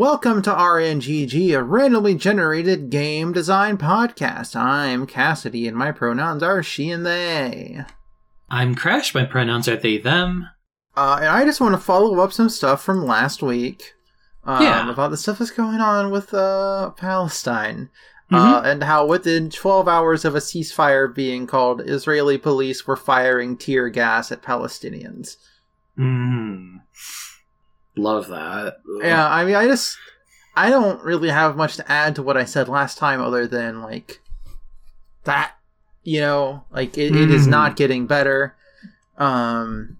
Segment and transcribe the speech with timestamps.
[0.00, 4.56] Welcome to RNGG, a randomly generated game design podcast.
[4.56, 7.84] I'm Cassidy, and my pronouns are she and they.
[8.48, 9.14] I'm Crash.
[9.14, 10.48] My pronouns are they, them.
[10.96, 13.92] Uh, and I just want to follow up some stuff from last week.
[14.42, 14.90] Um, Yeah.
[14.90, 17.90] About the stuff that's going on with uh, Palestine.
[18.32, 18.36] Mm-hmm.
[18.36, 23.54] Uh, and how within 12 hours of a ceasefire being called, Israeli police were firing
[23.54, 25.36] tear gas at Palestinians.
[25.98, 26.80] Mm.
[27.96, 28.76] Love that.
[28.96, 29.02] Ugh.
[29.02, 29.96] Yeah, I mean, I just
[30.56, 33.82] I don't really have much to add to what I said last time, other than
[33.82, 34.20] like
[35.24, 35.52] that.
[36.02, 37.50] You know, like it, it is Mm.
[37.50, 38.54] not getting better.
[39.18, 39.98] Um,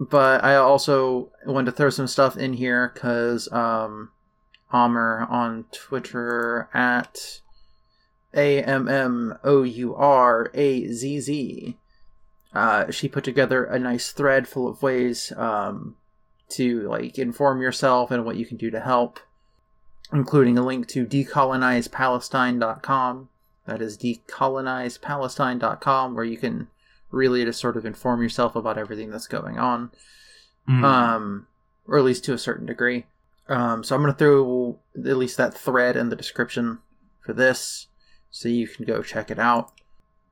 [0.00, 4.10] but I also wanted to throw some stuff in here because um,
[4.72, 7.40] Amr on Twitter at
[8.34, 11.76] a m m o u r a z z.
[12.52, 15.94] Uh, she put together a nice thread full of ways um,
[16.50, 19.20] to like inform yourself and what you can do to help,
[20.12, 23.28] including a link to decolonizepalestine.com.
[23.66, 26.68] That is decolonizepalestine.com, where you can
[27.10, 29.90] really just sort of inform yourself about everything that's going on,
[30.68, 30.84] Mm.
[30.84, 31.46] um,
[31.86, 33.06] or at least to a certain degree.
[33.48, 36.78] Um, so I'm going to throw at least that thread in the description
[37.20, 37.86] for this,
[38.30, 39.72] so you can go check it out.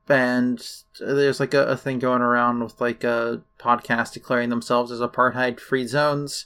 [0.09, 0.65] And
[0.99, 5.87] there's like a, a thing going around with like a podcast declaring themselves as apartheid-free
[5.87, 6.45] zones.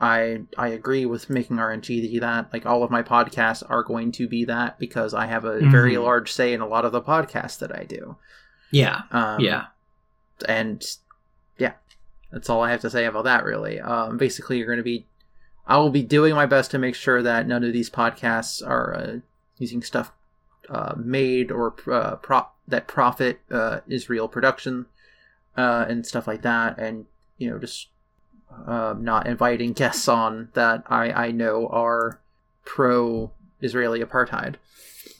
[0.00, 2.52] I I agree with making RNG that.
[2.52, 5.94] Like all of my podcasts are going to be that because I have a very
[5.94, 6.04] Mhm.
[6.04, 8.16] large say in a lot of the podcasts that I do.
[8.70, 9.02] yeah.
[9.10, 9.66] Um, yeah.
[10.48, 10.82] and
[11.58, 11.74] yeah,
[12.32, 13.44] that's all I have to say about that.
[13.44, 15.06] Really, um, basically, you're going to be,
[15.66, 18.94] I will be doing my best to make sure that none of these podcasts are
[18.94, 19.16] uh,
[19.58, 20.12] using stuff
[20.70, 24.86] uh, made or uh, prop that profit uh, Israel production
[25.56, 27.06] uh, and stuff like that, and
[27.38, 27.88] you know just
[28.66, 32.20] um, not inviting guests on that I I know are
[32.64, 34.56] pro Israeli apartheid.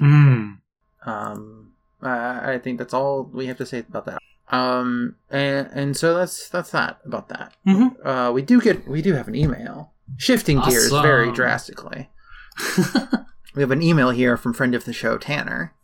[0.01, 0.59] Mm.
[1.05, 1.73] Um,
[2.03, 4.19] I I think that's all we have to say about that.
[4.51, 7.55] Um, and and so that's that's that about that.
[7.67, 7.95] Mhm.
[8.05, 9.93] Uh, we do get we do have an email.
[10.17, 12.11] Shifting gears very drastically.
[13.55, 15.75] We have an email here from friend of the show Tanner,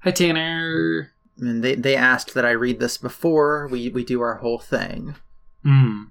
[0.00, 1.12] Hi, Tanner.
[1.38, 5.16] and they they asked that I read this before we we do our whole thing.
[5.64, 6.10] Mm.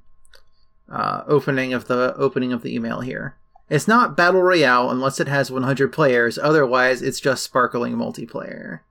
[0.92, 3.38] Uh, opening of the opening of the email here.
[3.70, 6.38] It's not battle royale unless it has 100 players.
[6.38, 8.82] Otherwise, it's just sparkling multiplayer.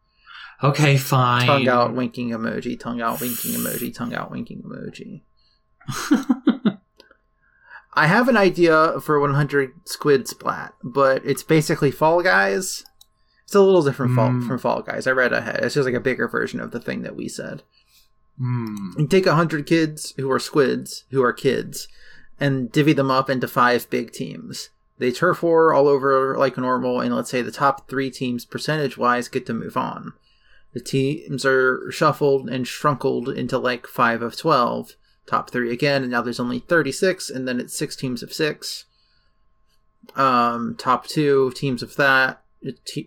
[0.64, 1.46] Okay, fine.
[1.46, 5.22] tongue out winking emoji tongue out winking emoji tongue out winking emoji
[7.94, 12.84] i have an idea for 100 squid splat but it's basically fall guys.
[13.44, 14.46] It's a little different fall, Mm.
[14.48, 15.06] from fall guys.
[15.06, 15.60] I read ahead.
[15.62, 17.62] It's just like a bigger version of the thing that we said.
[18.40, 18.98] Mm.
[18.98, 21.86] you take 100 kids who are squids who are kids
[22.40, 24.70] and divvy them up into five big teams.
[24.98, 28.96] They turf war all over like normal and let's say the top three teams percentage
[28.96, 30.14] wise get to move on.
[30.72, 36.10] The teams are shuffled and shrunkled into like 5 of 12 top three again and
[36.10, 38.84] now there's only 36 and then it's six teams of six.
[40.16, 42.42] Um top two teams of that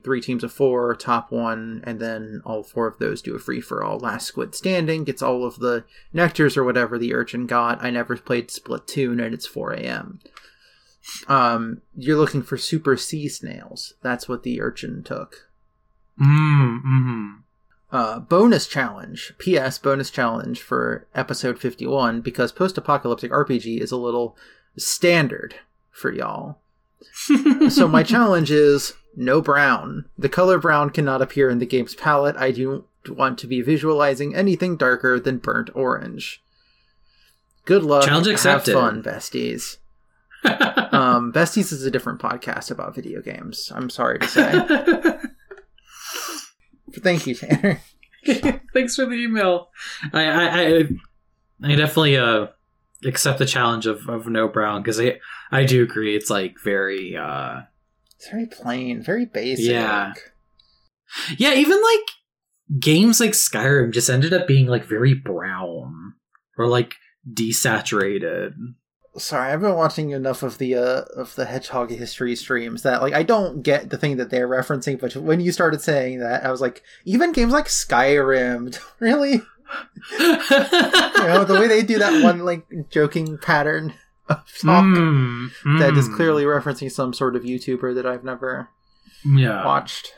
[0.03, 3.61] three teams of four top one and then all four of those do a free
[3.61, 3.97] for all.
[3.99, 7.83] Last squid standing gets all of the nectars or whatever the urchin got.
[7.83, 10.19] I never played splatoon and it's 4 a.m
[11.27, 13.93] um you're looking for super sea snails.
[14.01, 15.49] That's what the urchin took.
[16.19, 16.81] Mm.
[16.83, 17.35] Mm.
[17.95, 19.33] Uh, bonus challenge.
[19.38, 19.78] P.S.
[19.78, 24.35] Bonus challenge for episode 51 because post apocalyptic RPG is a little
[24.75, 25.56] standard
[25.91, 26.57] for y'all.
[27.69, 30.09] so, my challenge is no brown.
[30.17, 32.35] The color brown cannot appear in the game's palette.
[32.35, 36.44] I don't want to be visualizing anything darker than burnt orange.
[37.63, 38.03] Good luck.
[38.03, 38.73] Challenge Have accepted.
[38.73, 39.77] fun, besties.
[40.95, 43.69] Um, besties is a different podcast about video games.
[43.75, 44.51] I'm sorry to say.
[47.01, 47.79] Thank you, Tanner.
[48.73, 49.69] Thanks for the email.
[50.13, 50.89] I I I,
[51.63, 52.47] I definitely uh
[53.06, 55.19] accept the challenge of, of no brown because I
[55.51, 57.62] I do agree it's like very uh
[58.15, 59.65] It's very plain, very basic.
[59.65, 60.13] Yeah.
[61.38, 66.13] yeah even like games like Skyrim just ended up being like very brown
[66.57, 66.95] or like
[67.31, 68.53] desaturated.
[69.17, 73.13] Sorry, I've been watching enough of the uh, of the Hedgehog history streams that like
[73.13, 76.51] I don't get the thing that they're referencing, but when you started saying that, I
[76.51, 82.39] was like, even games like Skyrim, really, you know, the way they do that one
[82.39, 83.94] like joking pattern
[84.29, 86.15] of talk Mm, that is mm.
[86.15, 88.69] clearly referencing some sort of YouTuber that I've never
[89.23, 89.63] yeah.
[89.63, 90.13] watched.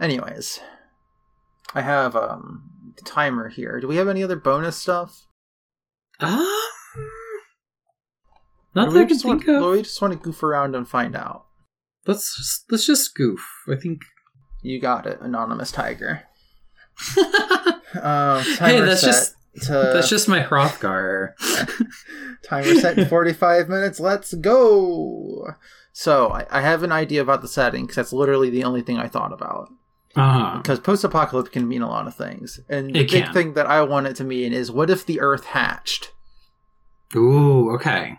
[0.00, 0.60] Anyways,
[1.74, 3.80] I have um the timer here.
[3.80, 5.26] Do we have any other bonus stuff?
[6.20, 6.46] Um,
[8.78, 9.72] Not that I can just want, of.
[9.72, 11.46] we just want to goof around and find out.
[12.06, 13.40] Let's just, let's just goof.
[13.70, 14.02] I think.
[14.62, 16.24] You got it, anonymous tiger.
[17.14, 17.20] hey,
[18.00, 21.30] Um, timer that's just to, that's just my Hrothgar.
[22.44, 24.00] timer set in 45 minutes.
[24.00, 25.48] Let's go.
[25.92, 28.98] So I, I have an idea about the setting because that's literally the only thing
[28.98, 29.68] I thought about.
[30.16, 30.58] Uh-huh.
[30.58, 33.32] Because post-apocalypse can mean a lot of things, and the It big can.
[33.34, 36.10] thing that I want it to mean is what if the Earth hatched?
[37.14, 38.18] Ooh, okay.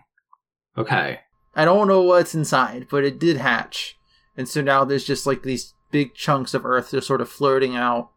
[0.77, 1.19] Okay.
[1.55, 3.97] I don't know what's inside, but it did hatch,
[4.37, 7.75] and so now there's just like these big chunks of Earth just sort of floating
[7.75, 8.11] out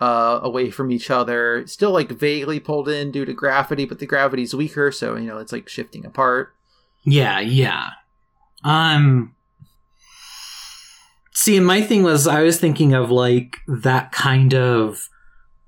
[0.00, 4.06] uh, away from each other, still like vaguely pulled in due to gravity, but the
[4.06, 6.54] gravity's weaker, so you know it's like shifting apart.
[7.02, 7.90] Yeah, yeah.
[8.62, 9.34] Um
[11.32, 15.08] See, and my thing was I was thinking of like that kind of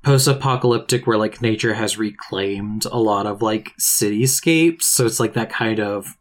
[0.08, 5.50] post-apocalyptic where like nature has reclaimed a lot of like cityscapes, so it's like that
[5.50, 6.16] kind of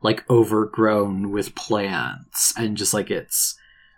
[0.00, 3.54] like overgrown with plants and just like it's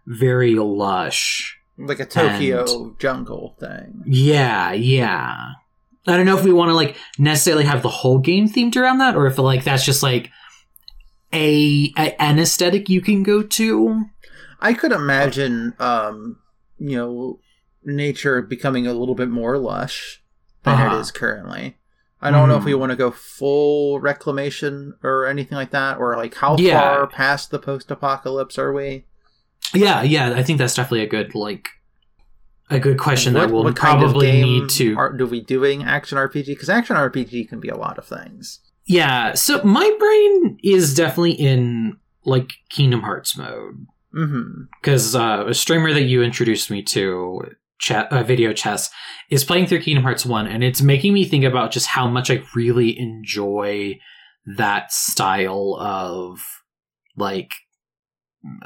[0.07, 1.57] very lush.
[1.77, 4.03] Like a Tokyo jungle thing.
[4.07, 5.53] Yeah, yeah.
[6.05, 8.99] I don't know if we want to like necessarily have the whole game themed around
[8.99, 10.33] that, or if like that's just like
[11.33, 14.07] a, a an aesthetic you can go to.
[14.59, 16.41] I could imagine, um,
[16.79, 17.39] you know,
[17.97, 20.23] nature becoming a little bit more lush
[20.63, 20.97] than Uh-huh.
[20.97, 21.77] it is currently.
[22.21, 22.79] I don't know if we Mhm.
[22.81, 26.81] want to go full reclamation or anything like that, or like how Yeah.
[26.81, 29.05] far past the post-apocalypse are we?
[29.73, 30.33] Yeah, yeah.
[30.35, 31.69] I think that's definitely a good like
[32.71, 34.97] a good question what, that we'll what kind of probably game need to.
[34.97, 36.47] are do we doing action RPG?
[36.49, 38.61] Because action RPG can be a lot of things.
[38.85, 39.35] yeah.
[39.35, 43.87] So my brain is definitely in like Kingdom Hearts mode.
[44.13, 47.43] hmm because uh, a streamer that you introduced me to,
[47.79, 48.91] chat, uh, video chess,
[49.31, 52.31] is playing through Kingdom Hearts One, and it's making me think about just how much
[52.31, 53.99] I really enjoy
[54.57, 56.41] that style of
[57.17, 57.51] like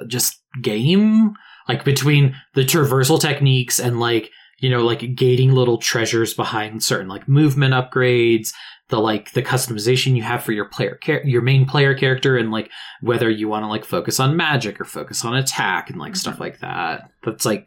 [0.07, 1.35] just game,
[1.69, 7.09] like between the traversal techniques and like you know like gating little treasures behind certain
[7.09, 8.51] like movement upgrades
[8.91, 12.51] the like the customization you have for your player char- your main player character and
[12.53, 12.71] like
[13.01, 16.37] whether you want to like focus on magic or focus on attack and like stuff
[16.37, 16.41] Mhm.
[16.41, 17.67] like that that's like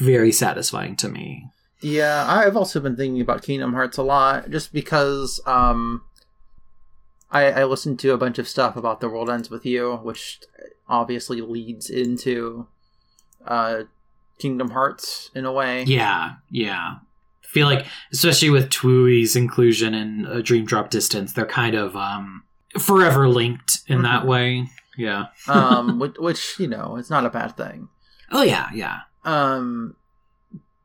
[0.00, 1.46] very satisfying to me
[1.80, 6.02] Yeah, I've also been thinking about Kingdom Hearts a lot, just because um,
[7.30, 10.40] I, I listened to a bunch of stuff about The World Ends with You, which
[10.88, 12.66] obviously leads into
[13.46, 13.82] uh,
[14.38, 15.84] Kingdom Hearts in a way.
[15.84, 16.96] yeah yeah
[17.42, 21.94] I feel like especially with TWEWY's inclusion in uh, dream drop distance they're kind of
[21.94, 22.42] um
[22.80, 24.26] forever linked in that Mhm.
[24.26, 24.66] way
[24.96, 27.88] yeah um, which, which you know, it's not a bad thing.
[28.32, 29.96] oh yeah yeah Um,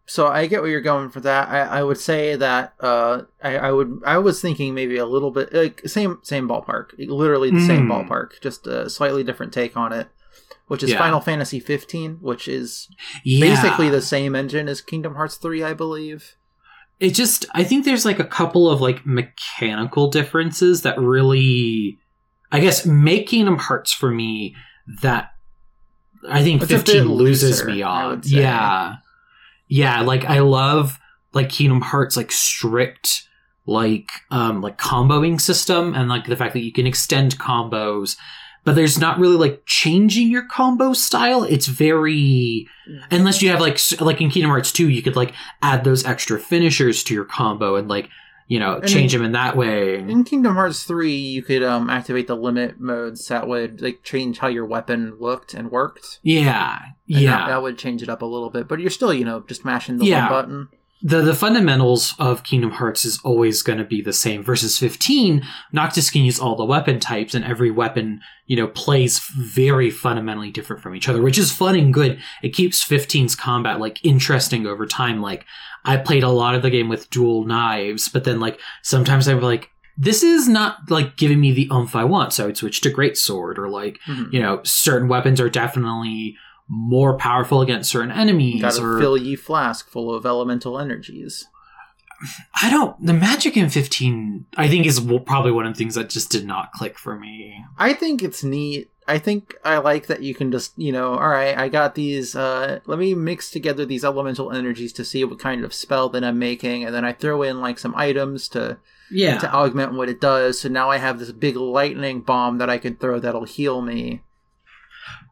[0.05, 1.49] so I get where you're going for that.
[1.49, 5.29] I, I would say that uh, I, I would I was thinking maybe a little
[5.31, 8.07] bit like same same ballpark, literally the same Mm.
[8.09, 10.07] ballpark, just a slightly different take on it,
[10.67, 10.97] which is Yeah.
[10.97, 12.89] Final Fantasy 15, which is
[13.23, 16.35] yeah basically the same engine as Kingdom Hearts 3, I believe.
[16.99, 21.97] it just i think there's like a couple of like mechanical differences that really
[22.51, 24.53] i guess make kingdom hearts for me
[25.01, 25.29] that
[26.27, 28.95] i think It's 15 loses looser, me on yeah.
[29.67, 30.99] Yeah like i love
[31.33, 33.27] like kingdom hearts like strict
[33.65, 38.17] like um like comboing system and like the fact that you can extend combos
[38.65, 41.43] but there's not really like changing your combo style.
[41.43, 42.67] It's very
[43.09, 46.39] unless you have like like in Kingdom Hearts 2 you could like add those extra
[46.39, 48.09] finishers to your combo and like
[48.49, 51.63] you know And change in- them in that way In Kingdom Hearts 3, you could
[51.63, 56.19] um, activate the limit modes that would like change how your weapon looked and worked.
[56.23, 59.13] yeah And yeah that, that would change it up a little bit, but you're still,
[59.13, 60.23] you know, just mashing the Yeah.
[60.23, 60.67] one button.
[61.01, 64.43] The the fundamentals of Kingdom Hearts is always going to be the same.
[64.43, 69.19] Versus 15 Noctis can use all the weapon types and every weapon you know plays
[69.37, 72.19] very fundamentally different from each other which is fun and good.
[72.43, 75.21] It keeps 15's combat like interesting over time.
[75.21, 75.45] Like
[75.85, 79.39] I played a lot of the game with dual knives but then like sometimes I'm
[79.41, 79.69] like
[80.01, 82.31] this is not like giving me the umph I want.
[82.33, 84.33] So I'd switch to great sword or like Mhm.
[84.33, 86.35] you know certain weapons are definitely
[86.69, 91.47] more powerful against certain enemies Got a or fill ye flask full of elemental energies.
[92.61, 93.03] I don't.
[93.03, 96.45] The magic in fifteen, I think, is probably one of the things that just did
[96.45, 97.63] not click for me.
[97.77, 98.91] I think it's neat.
[99.07, 102.35] I think I like that you can just, you know, all right, I got these,
[102.35, 106.23] uh, let me mix together these elemental energies to see what kind of spell that
[106.23, 108.77] I'm making, and then I throw in like some items to,
[109.09, 112.69] Yeah, to augment what it does, so now I have this big lightning bomb that
[112.69, 114.21] I can throw that'll heal me.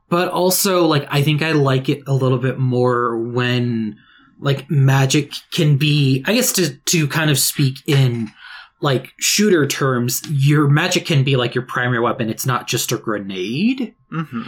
[0.10, 3.98] But also like I think I like it a little bit more when
[4.40, 6.24] like magic can be.
[6.26, 8.30] I guess to to kind of speak in
[8.80, 12.30] like shooter terms, your magic can be like your primary weapon.
[12.30, 13.96] It's not just a grenade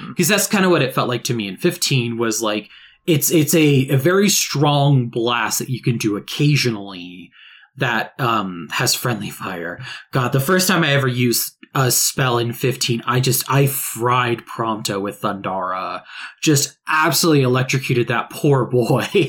[0.09, 2.69] because that's kind of what it felt like to me in 15 was like
[3.05, 7.31] it's it's a, a very strong blast that you can do occasionally
[7.75, 9.79] that um has friendly fire
[10.11, 14.43] god the first time i ever used a spell in 15 i just i fried
[14.45, 16.03] prompto with thundara.
[16.41, 19.07] Just absolutely electrocuted that poor boy.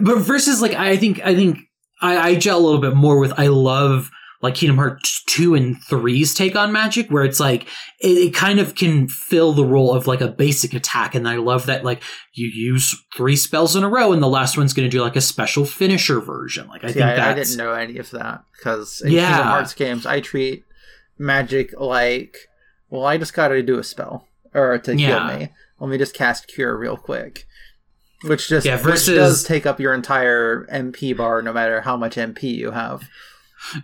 [0.00, 1.58] But versus like i think i think
[2.00, 5.76] I, I gel a little bit more with i love like Kingdom Hearts 2 and
[5.76, 7.64] 3's take on magic, where it's like,
[8.00, 11.16] it, it, kind of can fill the role of like a basic attack.
[11.16, 12.02] And I love that, like,
[12.34, 15.16] you use three spells in a row, and the last one's going to do like
[15.16, 16.68] a special finisher version.
[16.68, 19.26] Like, I See, think I, I didn't know any of that because in Yeah.
[19.28, 20.64] Kingdom Hearts games, I treat
[21.18, 22.36] magic like,
[22.90, 25.28] well, I just got to do a spell or to Yeah.
[25.28, 25.48] heal me.
[25.80, 27.44] Let me just cast Cure real quick,
[28.24, 32.16] which just Yeah, which does take up your entire MP bar, no matter how much
[32.16, 33.08] MP you have.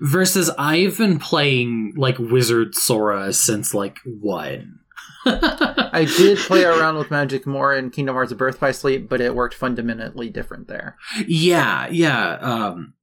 [0.00, 4.80] Versus, I've been playing like Wizard Sora since like one.
[5.26, 9.34] I did play around with magic more in Kingdom Hearts Birth by Sleep, but it
[9.34, 10.96] worked fundamentally different there.
[11.26, 12.34] Yeah, yeah.
[12.34, 12.94] Um,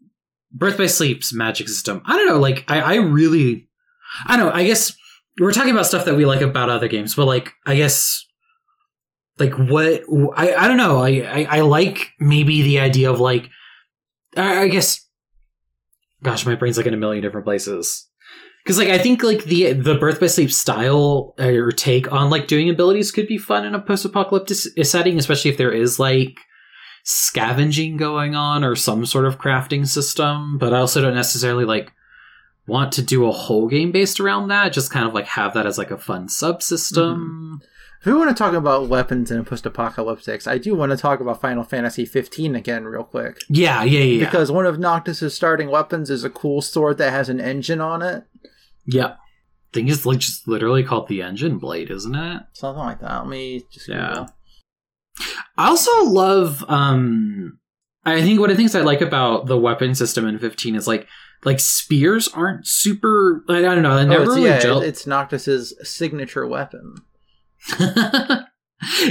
[0.52, 2.02] Birth by Sleep's magic system.
[2.06, 2.40] I don't know.
[2.40, 3.68] Like, I, I really,
[4.28, 4.54] I don't know.
[4.54, 4.94] I guess
[5.40, 8.26] we're talking about stuff that we like about other games, but like, I guess,
[9.40, 10.04] like, what
[10.36, 11.00] I, I don't know.
[11.00, 13.50] I, I, I like maybe the idea of like,
[14.38, 15.08] I, I guess,
[16.24, 18.08] gosh, my brain's like in a million different places.
[18.64, 22.30] Because like I think like the the Birth by Sleep style uh, or take on
[22.30, 26.00] like doing abilities could be fun in a post apocalyptic setting, especially if there is
[26.00, 26.38] like
[27.04, 31.92] scavenging going on or some sort of crafting system, but I also don't necessarily like
[32.68, 34.74] want to do a whole game based around that.
[34.74, 37.60] Just kind of like have that as like a fun subsystem.
[38.02, 41.20] If we want to talk about weapons in a post-apocalyptics, I do want to talk
[41.20, 43.38] about Final Fantasy 15 again, real quick.
[43.48, 44.26] Yeah, yeah, yeah.
[44.26, 48.02] Because one of Noctis's starting weapons is a cool sword that has an engine on
[48.02, 48.24] it.
[48.88, 49.16] yeah.
[49.72, 52.44] Thing is like just literally called the engine blade, isn't it?
[52.52, 53.20] Something like that.
[53.20, 54.26] Let me just Yeah.
[55.58, 57.58] I also love um
[58.04, 60.88] I think one of the things I like about the weapon system in 15 is
[60.88, 61.08] like
[61.46, 64.82] like spears aren't super I don't know, they Oh, it's, really yeah, gel.
[64.82, 66.96] it's Noctis's signature weapon.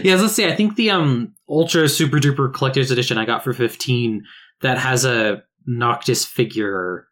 [0.02, 0.47] yeah, let's see.
[0.47, 4.25] I think the um ultra super duper collector's edition I got for 15
[4.62, 7.07] that has a Noctis figure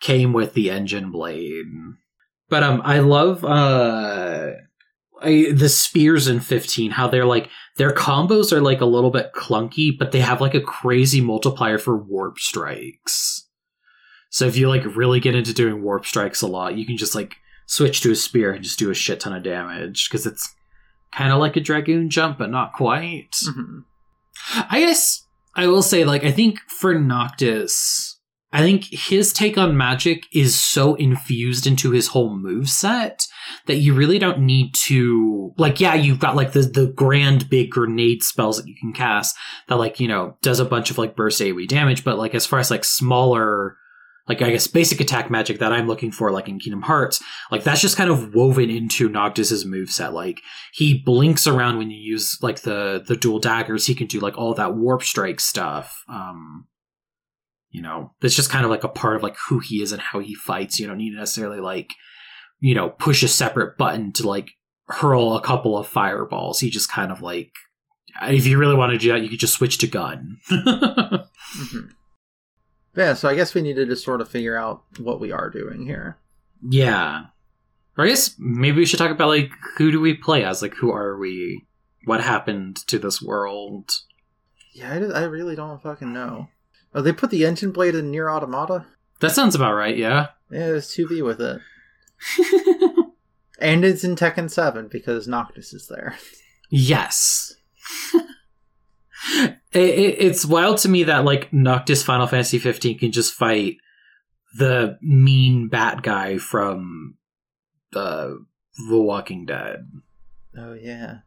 [0.00, 1.66] came with the engine blade.
[2.48, 4.50] But um I love uh
[5.20, 9.32] I, the spears in 15 how they're like their combos are like a little bit
[9.34, 13.48] clunky but they have like a crazy multiplier for warp strikes.
[14.30, 17.14] So if you like really get into doing warp strikes a lot, you can just
[17.14, 17.36] like
[17.66, 20.52] switch to a spear and just do a shit ton of damage because it's
[21.14, 23.32] kind of like a dragoon jump, but not quite.
[23.46, 23.84] Mhm.
[24.70, 28.18] I guess I will say, like, I think for Noctis,
[28.52, 33.26] I think his take on magic is so infused into his whole move set
[33.66, 37.70] that you really don't need to like yeah you've got like the the grand big
[37.70, 39.36] grenade spells that you can cast
[39.68, 42.46] that like you know does a bunch of like burst AoE damage but like as
[42.46, 43.76] far as like smaller
[44.28, 47.64] like I guess basic attack magic that I'm looking for like in Kingdom Hearts like
[47.64, 50.12] that's just kind of woven into Noctis's moveset.
[50.12, 50.40] Like
[50.72, 53.86] he blinks around when you use like the the dual daggers.
[53.86, 56.66] He can do like all that warp strike stuff um
[57.74, 58.12] you know?
[58.20, 60.34] That's just kind of like a part of like who he is and how he
[60.34, 60.78] fights.
[60.78, 61.90] You don't need to necessarily like
[62.60, 64.50] you know push a separate button to like
[64.88, 66.60] hurl a couple of fireballs.
[66.60, 67.50] He just kind of like
[68.24, 70.36] if you really want to do that you could just switch to gun.
[70.50, 71.90] Mhm.
[72.94, 75.86] Yeah, so I guess we needed to sort of figure out what we are doing
[75.86, 76.18] here.
[76.68, 77.26] yeah
[77.96, 80.74] or i guess maybe we should talk about like who do we play as like
[80.76, 81.66] who are we
[82.04, 83.90] what happened to this world
[84.72, 86.48] Yeah, I, just- I really don't fucking know.
[86.94, 88.86] Oh, they put the engine blade in NieR Automata?
[89.20, 91.60] that sounds about right yeah Yeah, there's 2B with it.
[93.58, 96.16] And it's in Tekken 7 because Noctis is there.
[96.68, 97.54] Yes.
[99.30, 103.76] it, it, it's wild to me that like Noctis Final Fantasy 15 can just fight
[104.54, 107.16] the mean bat guy from
[107.94, 108.30] uh,
[108.88, 109.86] The Walking Dead.
[110.56, 111.18] Oh, yeah.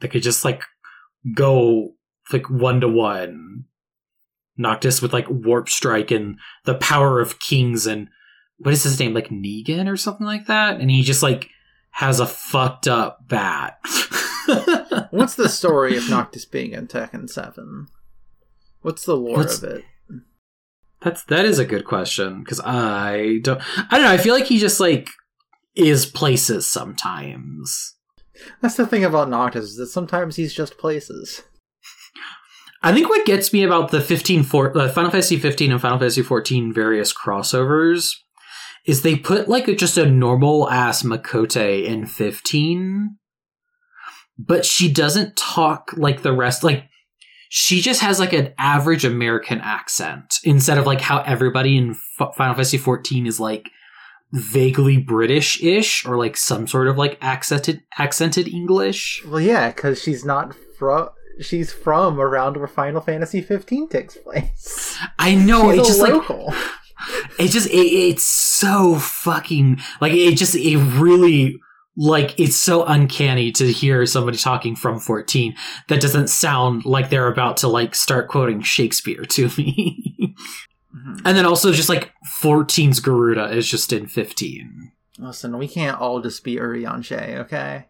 [0.00, 0.62] That could just like
[1.34, 1.94] go
[2.32, 3.64] like one to one.
[4.56, 8.08] Noctis with like warp strike and the power of kings and
[8.58, 11.50] what is his name like Negan or something like that and he just like
[11.90, 13.78] has a fucked up bat.
[15.14, 17.86] What's the story of Noctis being in Tekken 7?
[18.82, 19.84] What's the lore What's- of it?
[21.02, 23.60] That's that is a good question because I don't
[23.92, 25.10] I don't know I feel like he just like
[25.76, 27.94] is places sometimes.
[28.62, 31.42] That's the thing about Noctis, is that sometimes he's just places.
[32.82, 35.98] I think what gets me about the 15 for, uh, Final Fantasy 15 and Final
[35.98, 38.10] Fantasy 14 various crossovers
[38.86, 43.16] is they put like a, just a normal ass Miqo'te in 15,
[44.38, 46.64] but she doesn't talk like the rest.
[46.64, 46.84] Like
[47.48, 52.34] she just has like an average American accent instead of like how everybody in F-
[52.36, 53.70] Final Fantasy 14 is like
[54.32, 59.22] vaguely British-ish or like some sort of like accented accented English.
[59.26, 61.10] Well, yeah, because she's not from.
[61.40, 64.96] She's from around where Final Fantasy 15 takes place.
[65.18, 66.54] I know she's it's just like local.
[67.38, 71.58] it just it, it's so fucking like it just it really
[71.96, 75.54] like it's so uncanny to hear somebody talking from 14
[75.88, 80.34] that doesn't sound like they're about to like start quoting shakespeare to me
[80.94, 81.20] Mhm.
[81.24, 86.20] and then also just like 14's garuda is just in 15 Listen, we can't all
[86.20, 87.86] just be Urianger, okay?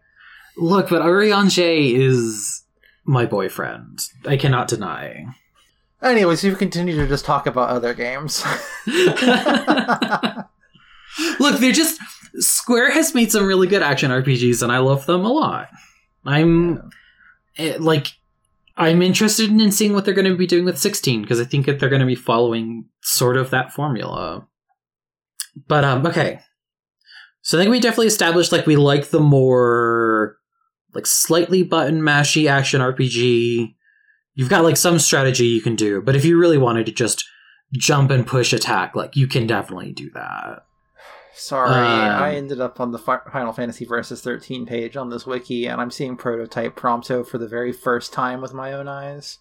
[0.57, 2.63] look but Urianger is
[3.05, 5.25] my boyfriend i cannot deny
[6.01, 8.43] Anyways, you continue to just talk about other games.
[11.39, 11.99] Look, they're just
[12.39, 15.69] Square has made some really good action RPGs, and I love them a lot.
[16.25, 16.89] I'm
[17.57, 18.07] eh, like,
[18.77, 21.65] I'm interested in seeing what they're going to be doing with 16 because I think
[21.65, 24.47] that they're going to be following sort of that formula.
[25.67, 26.41] But um, okay,
[27.41, 30.37] so I think we definitely established like we like the more
[30.93, 33.75] like slightly button mashy action RPG.
[34.33, 37.23] You've got like some strategy you can do, but if you really wanted to just
[37.73, 40.65] jump and push attack, like you can definitely do that.
[41.37, 45.65] Sorry, Um, I ended up on the Final Fantasy Versus 13 page on this wiki,
[45.67, 49.37] and I'm seeing prototype Prompto for the very first time with my own eyes.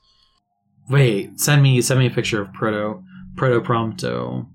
[0.88, 3.02] Wait, send me send me a picture of Proto
[3.36, 4.46] Proto Prompto.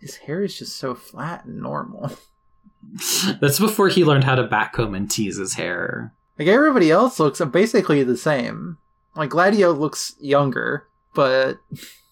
[0.00, 2.10] His hair is just so flat and normal.
[3.40, 6.12] That's before he learned how to backcomb and tease his hair.
[6.38, 8.78] Like everybody else looks basically the same.
[9.14, 11.58] Like Gladio looks younger, but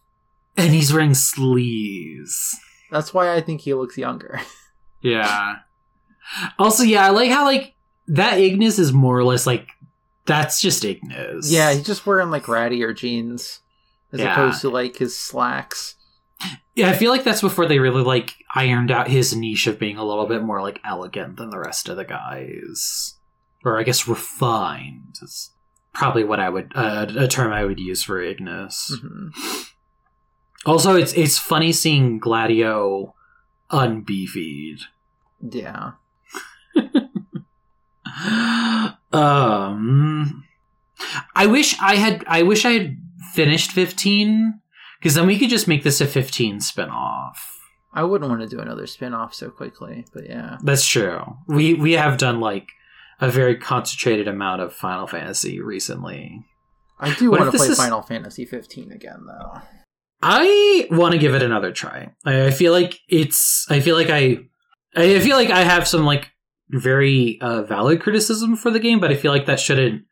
[0.56, 2.54] And he's wearing sleeves.
[2.90, 4.40] that's why I think he looks younger.
[5.00, 5.56] Yeah.
[6.58, 7.74] Also, yeah, I like how like
[8.08, 9.68] that Ignis is more or less like
[10.26, 11.50] that's just Ignis.
[11.50, 13.60] yeah, he's just wearing like rattier jeans
[14.12, 14.32] as Yeah.
[14.32, 15.94] opposed to like his slacks.
[16.74, 19.96] Yeah, I feel like that's before they really like ironed out his niche of being
[19.96, 23.14] a little bit more like elegant than the rest of the guys,
[23.64, 25.50] or I guess refined is
[25.94, 28.94] probably what I would uh, a term I would use for Ignis.
[29.02, 29.30] Mhm.
[30.66, 33.14] Also, it's it's funny seeing Gladio
[33.70, 34.80] unbeefied.
[35.40, 35.92] Yeah.
[39.12, 40.44] um,
[41.34, 42.24] I wish I had.
[42.26, 42.96] I wish I had
[43.34, 44.60] finished fifteen
[44.98, 47.36] because then we could just make this a fifteen spinoff.
[47.92, 50.58] I wouldn't want to do another spin-off so quickly, but yeah.
[50.62, 51.36] That's true.
[51.46, 52.68] We we have done like
[53.20, 56.44] a very concentrated amount of Final Fantasy recently.
[57.00, 59.60] I do What want to play is- Final Fantasy 15 again though.
[60.20, 62.12] I want to give it another try.
[62.24, 63.66] I, I feel like it's.
[63.70, 64.38] I feel like I.
[64.96, 66.30] I feel like I have some like
[66.70, 70.02] very uh, valid criticism for the game, but I feel like that shouldn't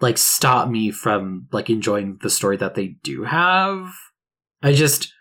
[0.00, 3.92] like stop me from like enjoying the story that they do have.
[4.62, 5.12] I just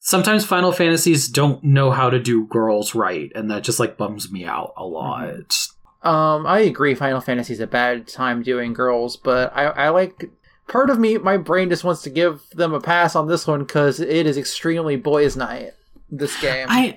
[0.00, 4.30] sometimes Final Fantasies don't know how to do girls right, and that just like bums
[4.30, 5.54] me out a lot.
[6.02, 6.94] Um, I agree.
[6.94, 10.30] Final Fantasy's a bad time doing girls, but I, I like.
[10.68, 13.60] Part of me, my brain just wants to give them a pass on this one
[13.64, 15.72] because it is extremely boys' night.
[16.10, 16.66] This game.
[16.70, 16.96] I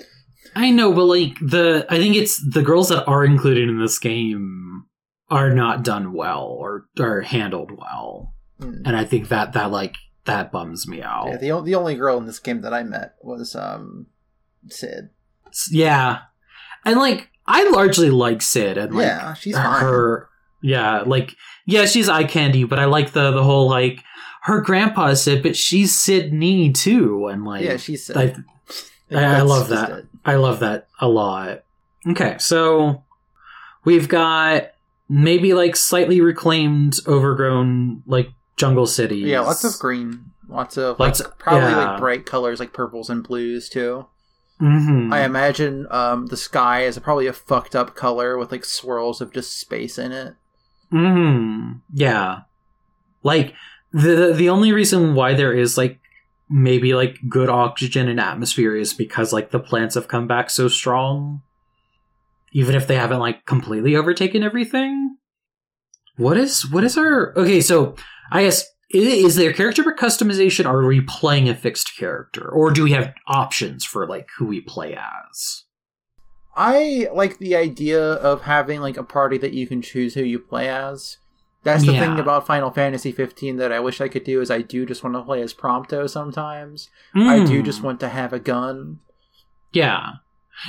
[0.55, 3.99] I know, but like the I think it's the girls that are included in this
[3.99, 4.85] game
[5.29, 8.81] are not done well or are handled well, Hmm.
[8.85, 11.27] and I think that that like that bums me out.
[11.29, 14.07] Yeah, the the only girl in this game that I met was um,
[14.69, 15.09] Cid.
[15.69, 16.19] Yeah,
[16.85, 19.83] and like I largely like Cid and like yeah, she's fine.
[20.67, 21.33] Yeah, like
[21.65, 24.03] yeah, she's eye candy, but I like the the whole like
[24.43, 28.17] her grandpa is Cid, but she's Cidney too, and like yeah, she's Cid.
[28.17, 28.35] I,
[29.11, 29.89] I, I love that.
[29.91, 30.05] it.
[30.25, 31.63] I love that a lot.
[32.07, 33.03] Okay, so
[33.85, 34.71] we've got
[35.09, 39.25] maybe like slightly reclaimed, overgrown like jungle cities.
[39.25, 41.91] Yeah, lots of green, lots of Lots- like, probably yeah.
[41.91, 44.07] like bright colors like purples and blues too.
[44.61, 45.13] Mhm.
[45.13, 49.31] I imagine um, the sky is probably a fucked up color with like swirls of
[49.31, 50.33] just space in it.
[50.91, 51.81] Mhm.
[51.93, 52.41] Yeah.
[53.23, 53.53] Like
[53.91, 55.99] the the only reason why there is like
[56.49, 60.67] maybe like good oxygen and atmosphere is because like the plants have come back so
[60.67, 61.41] strong.
[62.53, 65.17] Even if they haven't like completely overtaken everything.
[66.15, 67.95] What is what is our Okay, so
[68.31, 72.91] I guess is there character customization are we playing a fixed character or do we
[72.91, 75.63] have options for like who we play as?
[76.57, 80.39] I like the idea of having like a party that you can choose who you
[80.39, 81.17] play as.
[81.63, 81.99] That's the Yeah.
[81.99, 85.03] thing about Final Fantasy 15 that I wish I could do is I do just
[85.03, 86.89] want to play as Prompto sometimes.
[87.13, 87.65] I do Mm.
[87.65, 88.99] just want to have a gun.
[89.73, 90.13] Yeah.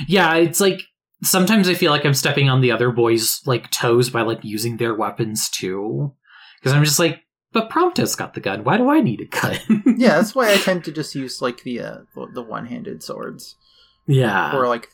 [0.07, 0.81] Yeah, it's like
[1.23, 4.77] sometimes I feel like I'm stepping on the other boys' like toes by like using
[4.77, 6.13] their weapons too.
[6.59, 7.21] Because I'm just like,
[7.53, 8.63] but Prompto's got the gun.
[8.63, 9.83] Why do I need a gun?
[9.97, 13.55] Yeah, that's why I tend to just use like the uh, the, the one-handed swords
[14.05, 14.55] yeah.
[14.55, 14.89] or like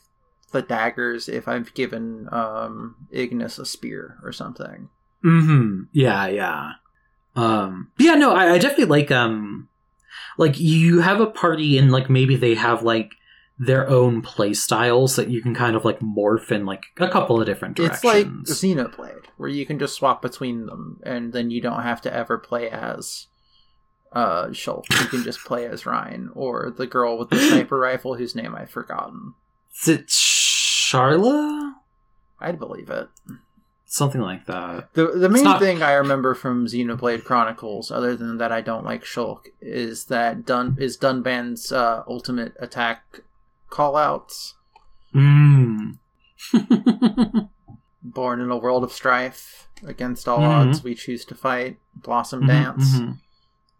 [0.56, 4.88] the daggers if I've given um Ignis a spear or something.
[5.24, 5.82] Mm-hmm.
[5.92, 6.72] Yeah, yeah.
[7.34, 9.68] Um yeah, no, I, I definitely like um
[10.38, 13.12] like you have a party and like maybe they have like
[13.58, 17.40] their own play styles that you can kind of like morph in like a couple
[17.40, 18.50] of different It's like directions.
[18.60, 22.36] Xenoblade, where you can just swap between them, and then you don't have to ever
[22.36, 23.26] play as
[24.12, 24.84] uh Shulk.
[25.00, 28.54] You can just play as Reyn or the girl with the sniper rifle whose name
[28.54, 29.34] I've forgotten.
[29.82, 30.10] Is it
[30.90, 31.72] Sharla?
[32.40, 33.08] I'd believe it.
[33.88, 34.92] Something like that.
[34.94, 38.84] The the main not- thing I remember from Xenoblade Chronicles, other than that I don't
[38.84, 43.20] like Shulk, is that Dun is Dunban's uh, ultimate attack
[43.70, 44.54] callouts.
[45.14, 45.98] Mm.
[48.02, 50.48] Born in a world of strife, against all Mhm.
[50.68, 51.78] odds we choose to fight.
[51.94, 52.98] Blossom dance.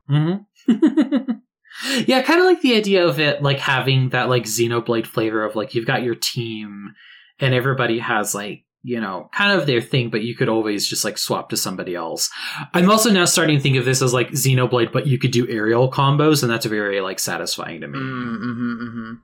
[0.09, 0.33] hmm
[2.07, 5.57] yeah, kind of like the idea of it like having that like Xenoblade flavor of
[5.57, 6.95] like you've got your team
[7.39, 11.05] and everybody has like you know kind of their thing, but you could always just
[11.05, 12.31] like swap to somebody else.
[12.73, 15.49] I'm also now starting to think of this as like Xenoblade, but you could do
[15.49, 17.99] aerial combos, and that's very like satisfying to me.
[17.99, 19.19] Mm, mhm, mhm.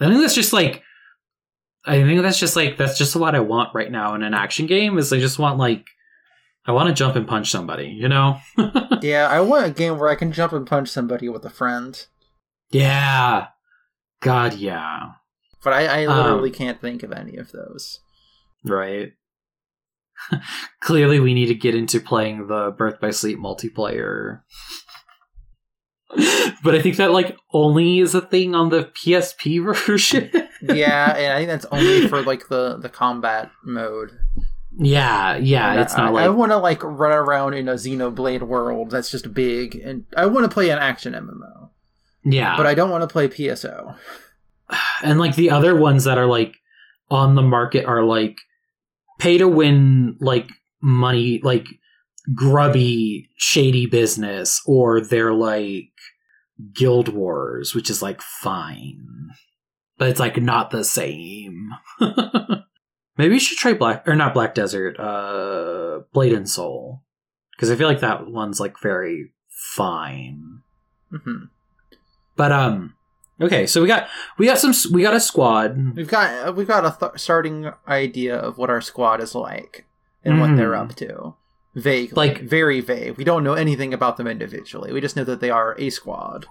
[0.00, 0.82] I think that's just like
[1.84, 4.66] I think that's just like that's just what I want right now in an action
[4.66, 5.86] game is I just want like
[6.68, 8.38] I want to jump and punch somebody, you know?
[9.00, 12.04] Yeah, I want a game where I can jump and punch somebody with a friend.
[12.70, 13.48] yeah.
[14.20, 15.12] God, yeah.
[15.62, 18.00] But I, I Um, literally can't think of any of those.
[18.64, 19.12] Right.
[20.80, 24.40] Clearly we need to get into playing the Birth by Sleep multiplayer.
[26.64, 30.30] but I think that like only is a thing on the PSP version.
[30.62, 34.18] yeah, and I think that's only for like the the combat mode.
[34.78, 37.74] Yeah, yeah, And it's I, not like I want to like run around in a
[37.74, 41.70] Xenoblade world that's just big, and I want to play an action MMO,
[42.24, 42.56] yeah.
[42.56, 43.96] but I don't want to play PSO.
[45.02, 46.54] and like the other ones that are like
[47.10, 48.36] on the market are like
[49.18, 50.48] pay to win like
[50.80, 51.66] money like
[52.34, 55.90] grubby shady business or they're like
[56.74, 59.30] guild wars which is like fine
[59.96, 61.70] but it's like not the same
[63.18, 67.02] maybe you should try black or not black desert uh blade and soul
[67.52, 69.32] because i feel like that one's like very
[69.78, 70.60] fine
[71.10, 71.44] hmm
[72.36, 72.94] but um
[73.40, 76.84] okay so we got we got some we got a squad We've got we've got
[76.86, 79.84] a th- starting idea of what our squad is like
[80.24, 80.80] and what they're Mhm.
[80.90, 81.34] up to.
[81.74, 83.16] Vague, Like- like very vague.
[83.16, 84.92] We don't know anything about them individually.
[84.92, 86.46] We just know that they are a squad.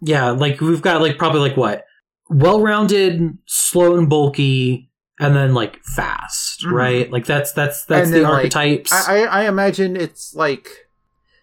[0.00, 1.84] Yeah, like we've got like probably like what?
[2.28, 4.89] Well rounded, slow and bulky,
[5.20, 6.72] and then like fast, Mhm.
[6.72, 7.10] right?
[7.12, 8.92] Like that's that's that's the then, like, archetypes.
[8.92, 10.88] I, I imagine it's like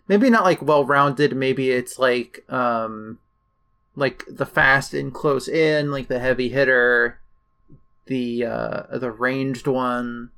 [0.07, 1.35] maybe not like well rounded.
[1.35, 3.19] Maybe it's like um
[3.95, 7.19] like the fast and close in, like the heavy hitter,
[8.07, 10.31] the uh the ranged one.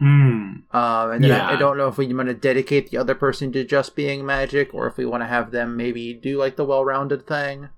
[0.00, 0.62] Mm.
[0.74, 3.50] Um, and then I, I don't know if we want to dedicate the other person
[3.52, 6.66] to just being magic, or if we want to have them maybe do like the
[6.66, 7.70] well-rounded thing,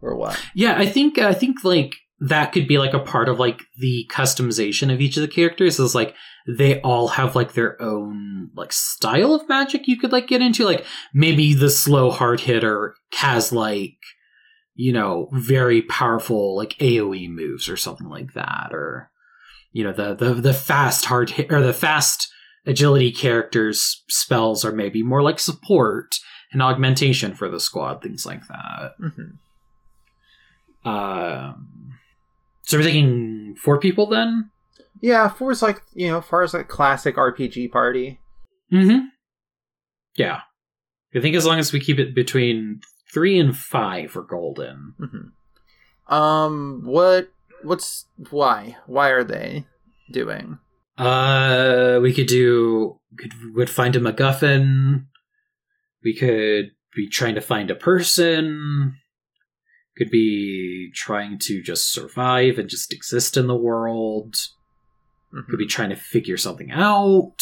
[0.00, 0.40] or what.
[0.56, 4.08] Yeah, I think I think like that could be like a part of like the
[4.10, 6.14] customization of each of the characters is like
[6.46, 10.64] they all have like their own like style of magic you could like get into.
[10.64, 13.96] Like maybe the slow hard hitter has like
[14.74, 19.10] you know very powerful like AoE moves or something like that or
[19.72, 22.28] you know the the the fast hard hit or the fast
[22.66, 26.14] agility characters spells are maybe more like support
[26.52, 28.92] and augmentation for the squad things like that.
[28.98, 29.30] Hmm
[30.84, 31.68] um,
[32.62, 34.50] so we're thinking four people then.
[35.00, 38.20] Yeah, four is like you know, far as like classic RPG party.
[38.72, 39.06] Mm-hmm.
[40.14, 40.40] Yeah,
[41.14, 42.80] I think as long as we keep it between
[43.12, 44.94] three and five for golden.
[44.98, 47.30] hmm Um, what?
[47.62, 48.76] What's why?
[48.86, 49.66] Why are they
[50.10, 50.58] doing?
[50.98, 55.06] Uh, we could do could would find a MacGuffin.
[56.04, 58.96] We could be trying to find a person.
[59.96, 64.36] Could be trying to just survive and just exist in the world.
[65.34, 65.46] Mhm.
[65.48, 67.38] could be trying to figure something out.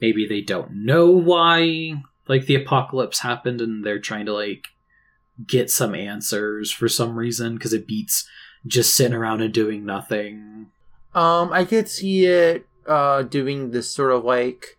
[0.00, 4.66] Maybe they don't know why like the apocalypse happened and they're trying to like
[5.46, 8.28] get some answers for some reason because it beats
[8.66, 10.66] just sitting around and doing nothing.
[11.14, 14.78] Um, I could see it uh doing this sort of like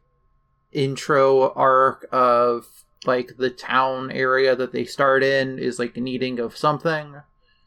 [0.71, 2.67] intro arc of
[3.07, 7.15] like the town area that they start in is like needing of something.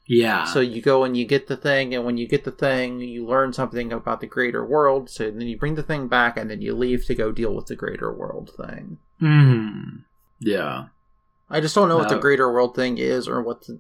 [0.07, 0.45] Yeah.
[0.45, 3.25] So you go and you get the thing, and when you get the thing, you
[3.25, 5.09] learn something about the greater world.
[5.09, 7.67] So then you bring the thing back, and then you leave to go deal with
[7.67, 8.99] the greater world thing.
[9.21, 10.01] Hmm.
[10.41, 10.87] Yeah.
[11.49, 13.79] I just don't know what the greater world thing is, or what the,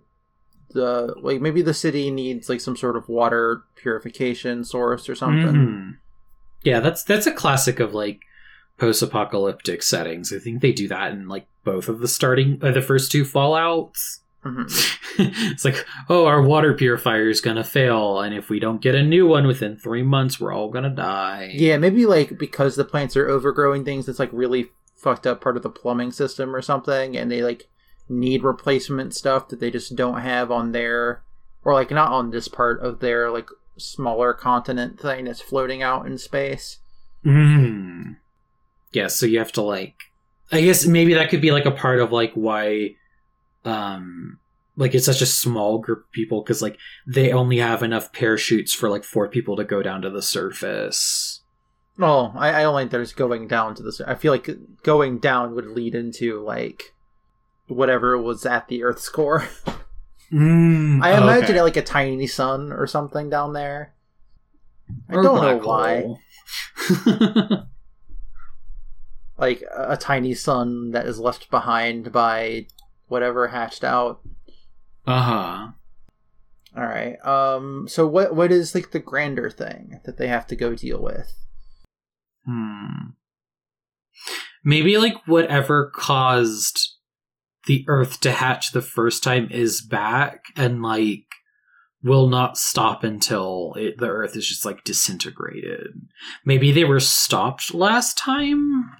[0.70, 1.40] the like.
[1.40, 5.54] Maybe the city needs like some sort of water purification source or something.
[5.54, 5.96] Mhm.
[6.62, 8.22] Yeah, that's that's a classic of like
[8.78, 10.32] post-apocalyptic settings.
[10.32, 13.24] I think they do that in like both of the starting uh, the first two
[13.24, 14.20] Fallout's.
[14.44, 14.98] Mhm.
[15.52, 19.02] it's like, oh, our water purifier is gonna fail, and if we don't get a
[19.02, 21.50] new one within three months, we're all gonna die.
[21.52, 25.56] Yeah, maybe like because the plants are overgrowing things, it's like really fucked up part
[25.56, 27.68] of the plumbing system or something, and they like
[28.08, 31.22] need replacement stuff that they just don't have on their,
[31.62, 36.06] or like not on this part of their like smaller continent thing that's floating out
[36.06, 36.78] in space.
[37.24, 38.16] Mm.
[38.92, 39.96] Yeah, so you have to like
[40.52, 42.96] I guess maybe that could be like a part of like why
[43.64, 44.38] um
[44.76, 48.74] like it's such a small group of people because like they only have enough parachutes
[48.74, 51.42] for like four people to go down to the surface.
[51.98, 54.00] No, I, I don't think there's going down to this.
[54.00, 54.48] I feel like
[54.82, 56.94] going down would lead into like
[57.66, 59.48] whatever was at the Earth's core.
[60.32, 63.94] Mm, I imagine it like a tiny sun or something down there.
[65.08, 66.04] I Or don't know why.
[69.40, 72.66] like a, tiny sun that is left behind by
[73.08, 74.20] whatever hatched out.
[75.06, 75.68] uh-huh.
[76.76, 77.16] All right.
[77.26, 77.88] Um.
[77.88, 81.34] So what what is like the grander thing that they have to go deal with?
[82.46, 83.10] Hmm.
[84.64, 86.96] Maybe like whatever caused
[87.66, 91.24] the Earth to hatch the first time is back and like
[92.02, 95.88] will not stop until it, the Earth is just like disintegrated.
[96.44, 98.90] Maybe they were stopped last time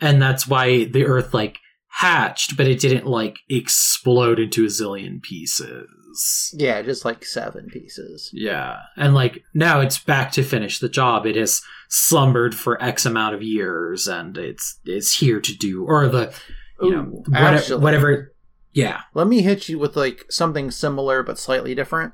[0.00, 5.22] and that's why the Earth like hatched, but it didn't like explode into a zillion
[5.22, 6.50] pieces.
[6.54, 8.30] Yeah, just like seven pieces.
[8.32, 8.78] Yeah.
[8.96, 11.26] And like now it's back to finish the job.
[11.26, 16.08] It has slumbered for X amount of years and it's it's here to do or
[16.08, 16.34] the
[16.80, 18.32] you know Ooh, what- actually- whatever
[18.72, 19.02] yeah.
[19.14, 22.12] Let me hit you with like something similar but slightly different.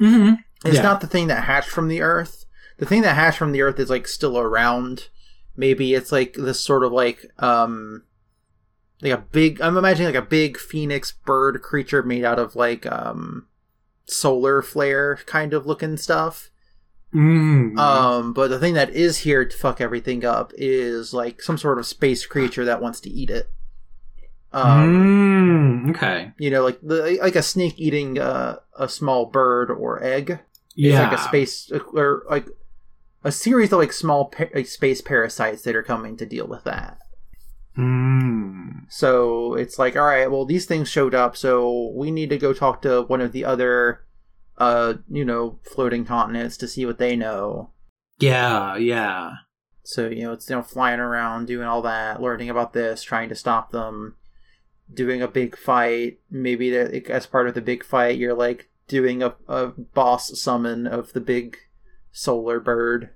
[0.00, 0.34] Mm-hmm.
[0.66, 0.82] It's Yeah.
[0.82, 2.44] not the thing that hatched from the earth.
[2.78, 5.08] The thing that hatched from the earth is like still around.
[5.56, 8.02] Maybe it's like this sort of like um
[9.02, 12.86] like a big I'm imagining like a big phoenix bird creature made out of like
[12.86, 13.46] um
[14.06, 16.50] solar flare kind of looking stuff.
[17.14, 17.78] Mm.
[17.78, 21.78] Um but the thing that is here to fuck everything up is like some sort
[21.78, 23.50] of space creature that wants to eat it.
[24.52, 26.32] Um Mm, okay.
[26.38, 30.30] you know like the like a snake eating uh, a small bird or egg.
[30.30, 30.40] It's
[30.76, 31.08] Yeah.
[31.08, 32.48] like a space or like
[33.24, 36.98] a series of like small pa- space parasites that are coming to deal with that.
[37.76, 38.84] Mm.
[38.88, 42.52] So it's like, all right, well, these things showed up, so we need to go
[42.52, 44.04] talk to one of the other,
[44.58, 47.70] uh, you know, floating continents to see what they know.
[48.20, 49.32] Yeah, yeah.
[49.82, 53.28] So you know, it's you know flying around, doing all that, learning about this, trying
[53.30, 54.16] to stop them,
[54.92, 56.20] doing a big fight.
[56.30, 60.86] Maybe that as part of the big fight, you're like doing a, a boss summon
[60.86, 61.56] of the big
[62.14, 63.10] solar bird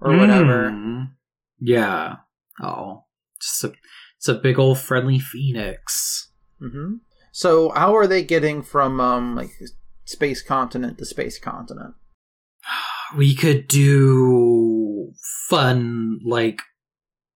[0.00, 0.70] or whatever.
[0.70, 1.10] Mm.
[1.58, 2.16] Yeah.
[2.62, 3.04] Oh.
[3.40, 3.72] Just a
[4.18, 6.30] it's a big old friendly phoenix.
[6.60, 6.96] hmm
[7.32, 9.50] So how are they getting from um like
[10.04, 11.94] space continent to space continent?
[13.16, 15.12] we could do
[15.48, 16.60] fun like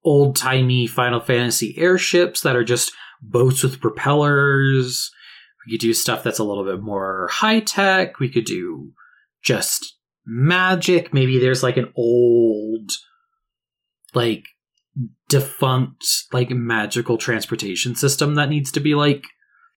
[0.05, 5.11] old timey Final Fantasy airships that are just boats with propellers.
[5.67, 8.19] We could do stuff that's a little bit more high tech.
[8.19, 8.93] We could do
[9.43, 11.13] just magic.
[11.15, 12.91] Maybe there's like an old,
[14.15, 14.45] like
[15.29, 19.25] defunct, like magical transportation system that needs to be like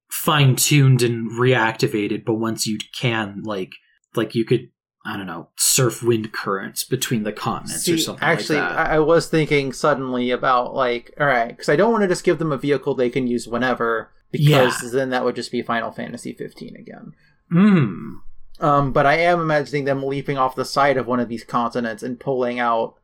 [0.10, 2.26] fine tuned and reactivated.
[2.26, 3.72] But once you can, like,
[4.16, 4.70] like you could
[5.06, 8.90] I don't know, surf wind currents between the continents or something actually, like that.
[8.92, 12.24] I, I was thinking suddenly about like, all right, because I don't want to just
[12.24, 14.90] give them a vehicle they can use whenever, because Yeah.
[14.94, 17.12] then that would just be Final Fantasy 15 again.
[17.52, 18.14] Mm.
[18.60, 22.04] Um, but I am imagining them leaping off the side of one of these continents
[22.04, 22.96] and pulling out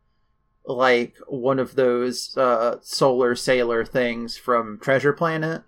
[0.65, 5.63] like one of those uh, solar sailor things from Treasure Planet.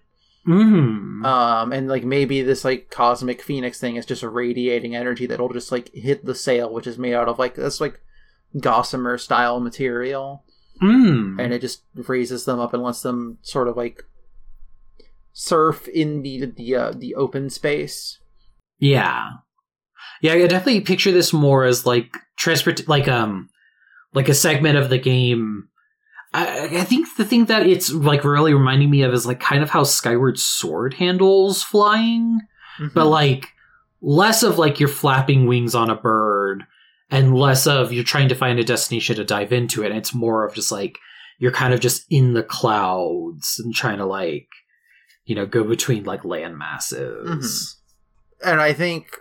[0.47, 1.25] Mm.
[1.25, 5.49] Um, and like maybe this like cosmic phoenix thing is just a radiating energy that'll
[5.49, 7.99] just like hit the sail, which is made out of like this like
[8.59, 10.43] gossamer style material,
[10.81, 11.39] mm.
[11.39, 14.03] and it just raises them up and lets them sort of like
[15.31, 18.19] surf in the the uh, the open space.
[18.79, 19.29] Yeah.
[20.21, 23.49] Yeah, I definitely picture this more as like transport like um
[24.13, 25.67] like a segment of the game.
[26.33, 29.63] I, I think the thing that it's like really reminding me of is like kind
[29.63, 32.39] of how Skyward Sword handles flying,
[32.79, 32.93] Mhm.
[32.93, 33.49] but like
[34.01, 36.63] less of like you're flapping wings on a bird
[37.09, 39.91] and less of you're trying to find a destination to dive into it.
[39.91, 40.97] It's more of just like
[41.39, 44.47] you're kind of just in the clouds and trying to like
[45.25, 47.77] you know go between like land masses.
[48.43, 49.17] and I think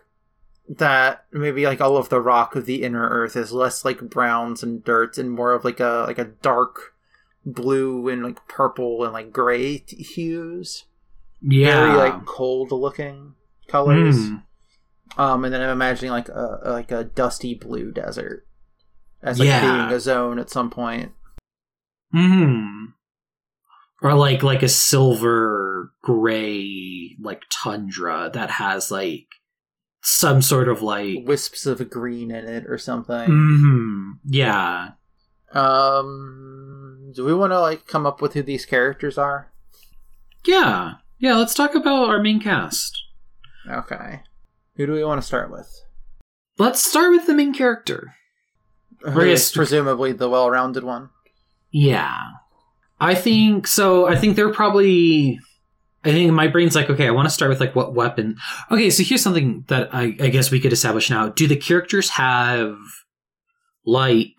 [0.79, 4.63] that maybe like all of the rock of the inner earth is less like browns
[4.63, 6.95] and dirt and more of like a like a dark
[7.45, 10.85] blue and like purple and like gray t- hues
[11.43, 13.35] Yeah, very like cold looking
[13.67, 14.43] colors Mm.
[15.19, 18.47] um and then i'm imagining like a a- like a dusty blue desert
[19.23, 19.61] as like Yeah.
[19.89, 21.13] being a zone at some point
[22.13, 22.87] Hmm.
[24.03, 29.27] Or like like a silver gray like tundra that has like
[30.03, 34.91] some sort of like wisps of green in it or something hmm yeah.
[35.53, 39.51] um do we want to like come up with who these characters are
[40.47, 40.95] Yeah.
[41.19, 42.99] Yeah, let's talk about our main cast.
[43.69, 44.21] okay
[44.77, 45.83] who do we want to start with
[46.59, 48.15] Let's start with the main character.
[49.01, 51.09] Who is presumably the well-rounded one.
[51.71, 52.15] Yeah.
[53.01, 55.41] I think so I think they're probably
[56.05, 58.37] I think my brain's like, okay, I want to start with like what weapon.
[58.71, 61.29] Okay, so here's something that I, I guess we could establish now.
[61.29, 62.77] Do the characters have
[63.85, 64.35] like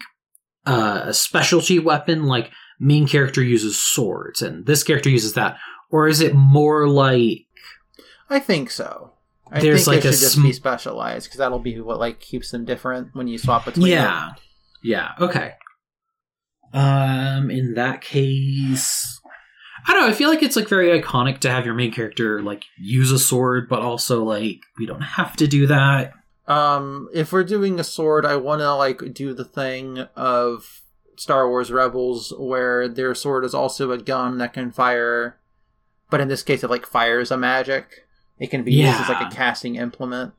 [0.66, 2.26] uh, a specialty weapon?
[2.26, 5.58] Like main character uses swords and this character uses that,
[5.92, 7.46] or is it more like
[8.30, 9.12] I think so.
[9.52, 12.20] I There's think like a should just sm- be specialized because that'll be what like
[12.22, 13.88] keeps them different when you swap between.
[13.88, 14.36] yeah, them.
[14.82, 15.54] yeah, okay.
[16.74, 19.20] Um, in that case,
[19.88, 20.10] I don't know.
[20.10, 23.20] I feel like it's like very iconic to have your main character like use a
[23.20, 26.14] sword, but also like we don't have to do that.
[26.48, 30.82] Um, if we're doing a sword, I want to like do the thing of
[31.16, 35.38] Star Wars Rebels where their sword is also a gun that can fire,
[36.10, 38.06] but in this case, it like fires a magic.
[38.40, 40.34] It can be used as like a casting implement.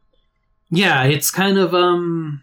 [0.71, 2.43] Yeah, it's kind of um.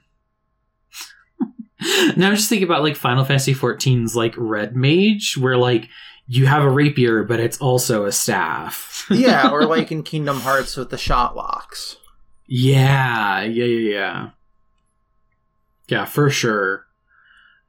[2.15, 5.89] now I'm just thinking about like Final Fantasy XIV's like Red Mage, where like
[6.31, 9.07] you have a rapier, but it's also a staff.
[9.11, 11.97] yeah, or like in Kingdom Hearts with the shot locks.
[12.47, 14.29] yeah, yeah, yeah, yeah.
[15.87, 16.85] Yeah, for sure.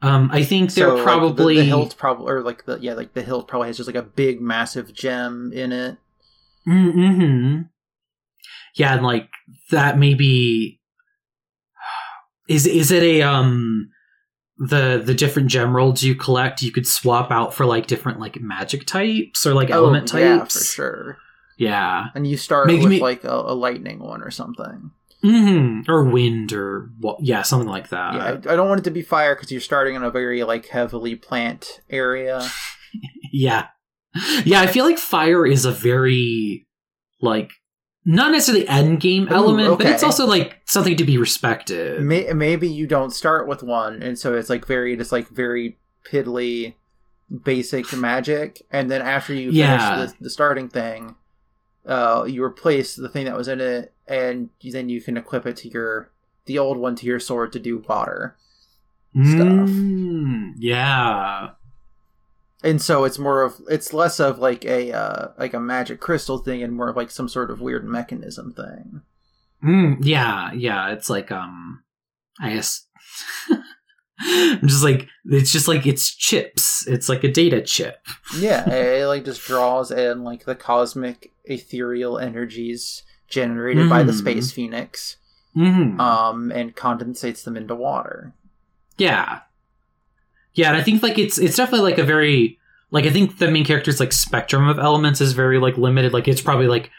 [0.02, 2.92] Um, I think they're So, like, the- probably the, hilt probably or like the yeah
[2.94, 5.96] like the hilt probably has just like a big massive gem in it.
[6.68, 7.62] Mm-hmm.
[8.76, 9.28] Yeah, and like
[9.70, 10.80] that maybe
[12.48, 13.90] is is it a um
[14.62, 18.38] the the different gem rolls you collect you could swap out for like different like
[18.42, 20.58] magic types or like element Oh, yeah, types.
[20.58, 21.18] for sure.
[21.58, 22.06] Yeah.
[22.14, 24.90] And you start Make with me- like a, a lightning one or something.
[25.22, 28.14] hmm Or wind or what yeah, something like that.
[28.14, 30.44] yeah, I, I don't want it to be fire because you're starting in a very
[30.44, 32.46] like heavily plant area.
[33.32, 33.68] Yeah.
[34.44, 36.66] Yeah, I feel like fire is a very
[37.22, 37.50] like
[38.04, 42.00] not necessarily end game Ooh, element, but it's also like something to be respected.
[42.02, 45.78] May, maybe you don't start with one, and so it's like very just like very
[46.10, 46.74] piddly,
[47.44, 50.06] basic magic, and then after you finish Yeah.
[50.06, 51.14] the, the starting thing,
[51.86, 55.56] uh, you replace the thing that was in it, and then you can equip it
[55.58, 56.10] to your
[56.46, 58.36] the old one to your sword to do water.
[59.12, 59.68] stuff.
[59.68, 61.50] Mm, yeah.
[62.62, 66.38] And so it's more of it's less of like a uh like a magic crystal
[66.38, 69.02] thing and more of like some sort of weird mechanism thing
[69.62, 70.88] Mm, yeah, yeah.
[70.90, 71.82] It's like um
[72.40, 72.86] I guess
[74.22, 76.86] I'm just like it's just like it's chips.
[76.86, 77.98] It's like a data chip.
[78.38, 84.18] yeah it, like just draws in like the cosmic ethereal energies generated by the Mm.
[84.18, 85.16] space phoenix
[85.54, 88.32] hmm um and condensates them into water
[88.98, 89.40] Yeah.
[90.54, 92.58] Yeah, and I think like it's it's definitely like a very
[92.90, 96.12] like I think the main character's like spectrum of elements is very like limited.
[96.12, 96.90] Like it's probably like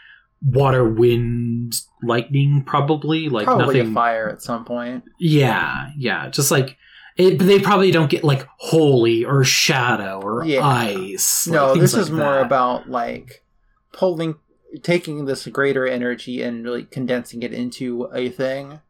[0.44, 3.92] water, wind, lightning, probably like probably nothing.
[3.92, 6.76] a fire at some point Yeah, yeah, just like
[7.16, 10.66] it, they probably don't get like holy or shadow or Yeah.
[10.66, 11.46] ice.
[11.46, 12.46] no things this is like more that.
[12.46, 13.44] about like
[13.92, 14.36] pulling
[14.82, 18.80] taking this greater energy and really condensing it into a thing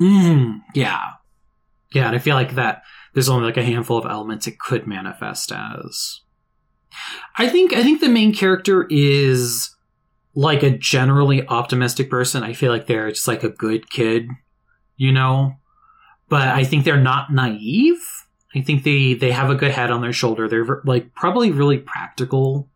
[0.00, 1.00] Mm, yeah,
[1.92, 2.82] yeah, and I feel like that
[3.14, 6.20] there's only like a handful of elements it could manifest as.
[7.36, 9.74] I think I think the main character is
[10.34, 12.42] like a generally optimistic person.
[12.42, 14.28] I feel like they're just like a good kid,
[14.96, 15.54] you know.
[16.28, 18.00] But I think they're not naive.
[18.54, 20.48] I think they they have a good head on their shoulder.
[20.48, 22.68] They're like probably really practical.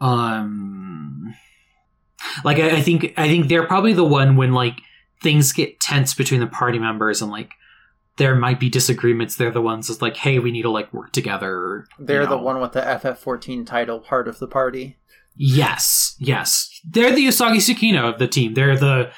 [0.00, 1.34] Um,
[2.44, 4.78] like I, I think I think they're probably the one when like
[5.20, 7.52] things get tense between the party members and like
[8.16, 11.12] there might be disagreements, they're the ones that's like, hey, we need to like work
[11.12, 11.86] together.
[11.98, 14.98] They're you the one with the FF14 title part of the party.
[15.34, 16.68] Yes, yes.
[16.84, 18.54] They're the Usagi Tsukino of the team.
[18.54, 19.10] They're the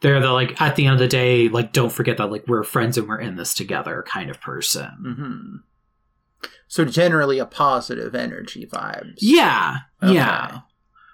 [0.00, 2.62] they're the like at the end of the day, like don't forget that like we're
[2.62, 4.90] friends and we're in this together kind of person.
[5.02, 9.16] hmm So generally a positive energy vibes.
[9.18, 9.76] Yeah.
[10.02, 10.14] Okay.
[10.14, 10.60] Yeah.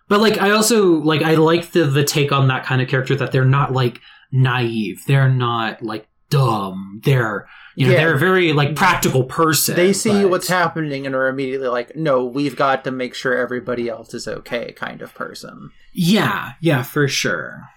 [0.09, 3.17] But like I also like I like the the take on that kind of character
[3.17, 5.03] that they're not like naive.
[5.07, 6.07] They're not like
[6.39, 7.01] dumb.
[7.05, 7.99] They're you know, Yeah.
[7.99, 9.75] they're a very like practical person.
[9.77, 13.37] They see but- what's happening and are immediately like, no, we've got to make sure
[13.37, 15.71] everybody else is okay kind of person.
[15.93, 17.69] Yeah, yeah, for sure.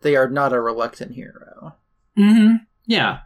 [0.00, 1.76] They are not a reluctant hero.
[2.18, 2.56] Mm-hmm.
[2.86, 3.20] Yeah.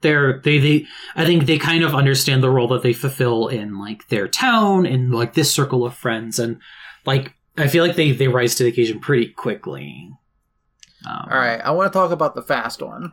[0.00, 3.78] They're they they I think they kind of understand the role that they fulfill in
[3.80, 6.60] like their town and like this circle of friends and
[7.06, 10.10] like I feel like they they rise to the occasion pretty quickly.
[11.06, 13.12] Um, All right, I want to talk about the fast one.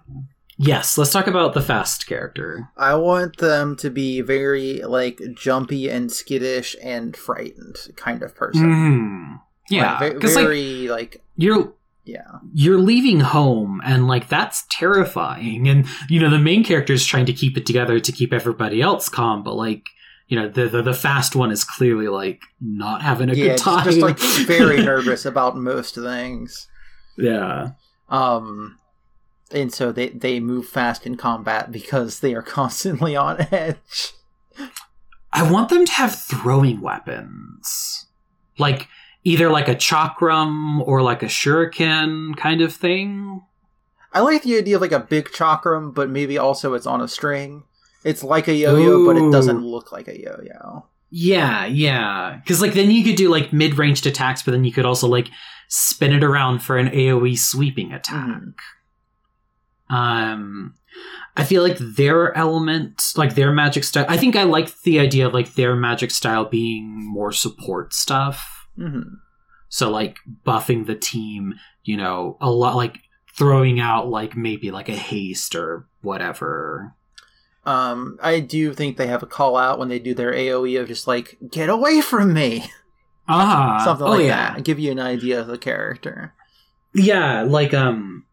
[0.63, 2.69] Yes, let's talk about the fast character.
[2.77, 8.69] I want them to be very like jumpy and skittish and frightened kind of person.
[8.69, 9.41] Mm.
[9.69, 12.39] Yeah, Like, ve- because like like you're yeah.
[12.53, 17.25] you're leaving home and like that's terrifying and you know the main character is trying
[17.27, 19.85] to keep it together to keep everybody else calm but like
[20.27, 23.51] you know the the, the fast one is clearly like not having a yeah, good
[23.51, 26.67] just, time just like very nervous about most things.
[27.17, 27.69] yeah
[28.09, 28.77] Um,
[29.53, 34.13] and so they they move fast in combat because they are constantly on edge.
[35.33, 38.07] i want them to have throwing weapons
[38.57, 38.87] like
[39.23, 43.41] either like a chakram or like a shuriken kind of thing
[44.13, 47.07] I like the idea of like a big chakram, but maybe also it's on a
[47.07, 47.63] string.
[48.03, 50.85] It's like a yo-yo, but it doesn't look like a yo-yo.
[51.11, 54.85] yeah yeah because like then you could do like mid-ranged attacks but then you could
[54.85, 55.29] also like
[55.69, 58.53] spin it around for an aoe sweeping attack Mhm.
[59.91, 60.73] Um
[61.37, 65.27] i feel like their element like their magic style i think i like the idea
[65.27, 68.67] of like their magic style being more support stuff.
[68.75, 69.01] Hmm
[69.71, 72.99] so like buffing the team you know a lot like
[73.35, 76.93] throwing out like maybe like a haste or whatever.
[77.65, 80.87] Um, I do think they have a call out when they do their AOE of
[80.87, 82.69] just like get away from me,
[83.27, 84.55] ah something oh like yeah.
[84.55, 86.33] that, give you an idea of the character.
[86.93, 88.25] yeah like um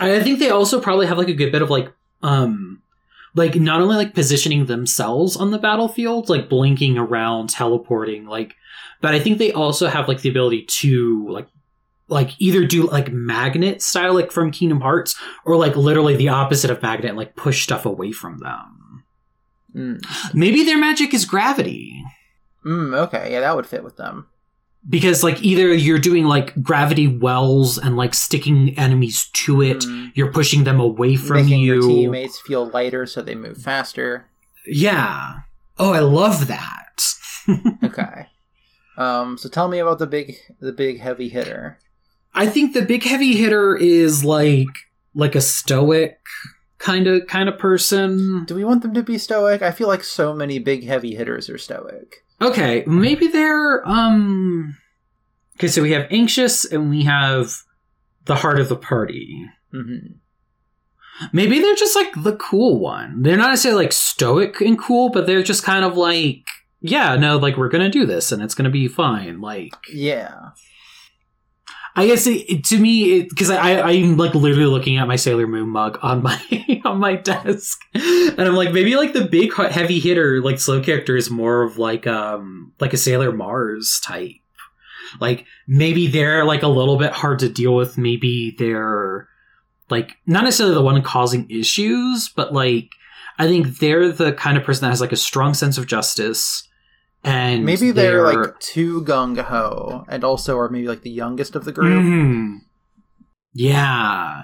[0.00, 1.92] I think they also probably have like a good bit of like
[2.22, 2.82] um
[3.34, 8.54] like not only like positioning themselves on the battlefield like blinking around teleporting like
[9.00, 11.46] but i think they also have like the ability to like
[12.08, 16.70] like either do like magnet style like from kingdom hearts or like literally the opposite
[16.70, 19.04] of magnet like push stuff away from them
[19.76, 20.02] Mm.
[20.34, 22.02] maybe their magic is gravity
[22.64, 24.26] Mm, okay, yeah, that would fit with them.
[24.88, 30.12] Because like either you're doing like gravity wells and like sticking enemies to it Mm.
[30.14, 34.26] you're pushing them away from Making you your teammates feel lighter so they move faster.
[34.66, 35.40] yeah
[35.78, 37.02] oh i love that
[37.84, 38.26] Okay.
[38.96, 41.78] um, so tell me about the big, the big heavy hitter.
[42.34, 44.66] i think the big heavy hitter is like
[45.14, 46.18] like a stoic
[46.78, 49.62] kind of kind of person Do we want them to be stoic?
[49.62, 52.22] I feel like so many big heavy hitters are stoic.
[52.40, 54.76] Okay maybe they're um
[55.56, 57.62] okay so we have anxious and we have
[58.26, 59.46] the heart of the party.
[59.72, 59.98] Hmm
[61.32, 63.22] maybe they're just like the cool one.
[63.22, 66.44] They're not necessarily like stoic and cool but they're just kind of like
[66.80, 70.50] yeah no like we're gonna do this and it's gonna be fine like Yeah.
[71.98, 75.68] I guess it, to me, because I I'm like literally looking at my Sailor Moon
[75.68, 76.40] mug on my
[76.84, 81.16] on my desk, and I'm like maybe like the big heavy hitter like slow character
[81.16, 84.36] is more of like um like a Sailor Mars type.
[85.20, 87.98] Like maybe they're like a little bit hard to deal with.
[87.98, 89.28] Maybe they're
[89.90, 92.90] like not necessarily the one causing issues, but like
[93.40, 96.62] I think they're the kind of person that has like a strong sense of justice.
[97.24, 101.64] And Maybe they're, like too gung ho, and also are maybe like the youngest of
[101.64, 102.02] the group.
[102.04, 102.58] Mhm.
[103.52, 104.42] Yeah.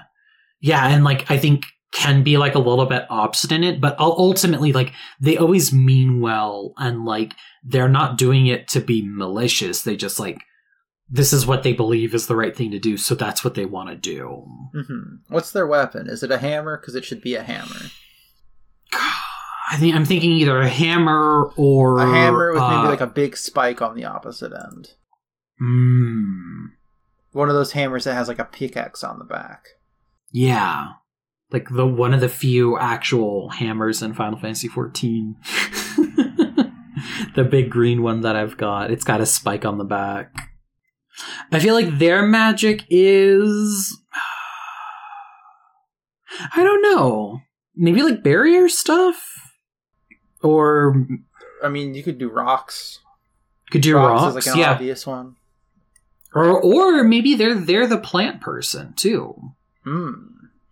[0.59, 1.63] Yeah, and like I think
[1.93, 7.05] can be like a little bit obstinate, but ultimately like they always mean well and
[7.05, 9.83] like they're not doing it to be malicious.
[9.83, 10.41] They just like
[11.09, 13.65] this is what they believe is the right thing to do, so that's what they
[13.65, 14.45] want to do.
[14.73, 16.09] hmm What's their weapon?
[16.09, 16.77] Is it a hammer?
[16.77, 17.89] Because it should be a hammer.
[19.75, 23.07] I think I'm thinking either a hammer or A hammer with maybe uh, like a
[23.07, 24.89] big spike on the opposite end.
[25.61, 26.67] mm,
[27.33, 29.65] One of those hammers that has like a pickaxe on the back.
[30.31, 30.87] Yeah.
[31.51, 35.35] Like the one of the few actual hammers in Final Fantasy XIV.
[37.35, 38.91] the big green one that I've got.
[38.91, 40.31] It's got a spike on the back.
[41.51, 43.97] I feel like their magic is
[46.55, 47.39] I don't know.
[47.75, 49.34] maybe like barrier stuff,
[50.45, 50.95] or
[51.63, 52.99] I mean, you could do rocks.
[53.71, 54.37] could do rocks, rocks.
[54.37, 55.35] is like an yeah, obvious one.
[56.33, 59.51] or or maybe they're they're the plant person too.
[59.83, 60.13] Hmm.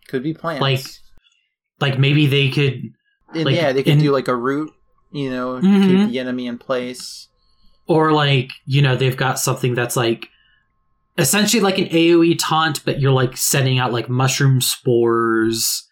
[0.07, 0.61] Could be plants.
[0.61, 0.85] Like,
[1.79, 2.93] Like maybe they could.
[3.33, 4.71] And like, yeah, they could in- do like a root.
[5.11, 5.87] You know, Mhm.
[5.87, 7.27] keep the enemy in place.
[7.87, 10.29] or like you know they've got something that's like
[11.17, 15.83] essentially like an AoE taunt, but you're like sending out like mushroom spores,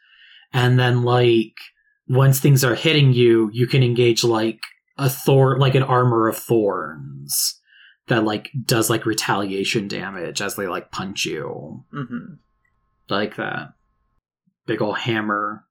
[0.53, 1.55] and then like
[2.11, 4.59] once things are hitting you, you can engage like
[4.97, 7.59] a thorn, like an armor of thorns
[8.07, 12.35] that like does like retaliation damage as they like punch you, hmm
[13.09, 13.73] like that
[14.65, 15.65] big old hammer.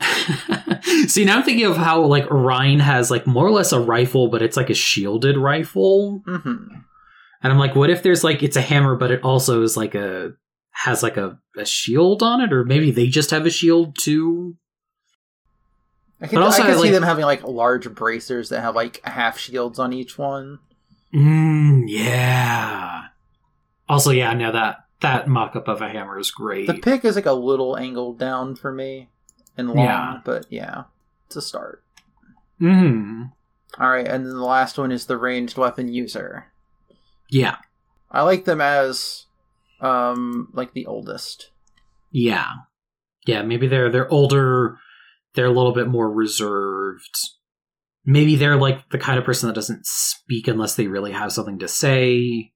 [1.06, 4.28] See, now I'm thinking of how like Orion has like more or less a rifle,
[4.28, 6.22] but it's like a shielded rifle.
[6.26, 6.66] hmm
[7.42, 9.94] And I'm like, what if there's like it's a hammer, but it also is like
[9.94, 10.32] a
[10.72, 14.56] has like a, a shield on it, or maybe they just have a shield too.
[16.22, 18.76] I could, But also, I could see like- them having like large bracers that have
[18.76, 20.60] like half shields on each one.
[21.12, 23.06] Mm, yeah.
[23.88, 26.66] Also, yeah, no that that mock up of a hammer is great.
[26.68, 29.08] The pick is like a little angled down for me
[29.58, 30.20] and long, Yeah.
[30.24, 30.84] but yeah,
[31.26, 31.82] it's a start.
[32.60, 33.32] mm,
[33.78, 36.46] All right, and then the last one is the ranged weapon user.
[37.28, 37.56] yeah,
[38.10, 39.26] I like them as
[39.80, 41.50] um like the oldest.
[42.12, 42.46] yeah,
[43.26, 43.42] yeah.
[43.42, 44.78] Maybe they're they're older.
[45.34, 47.18] They're a little bit more reserved.
[48.04, 51.58] Maybe they're like the kind of person that doesn't speak unless they really have something
[51.60, 52.52] to say.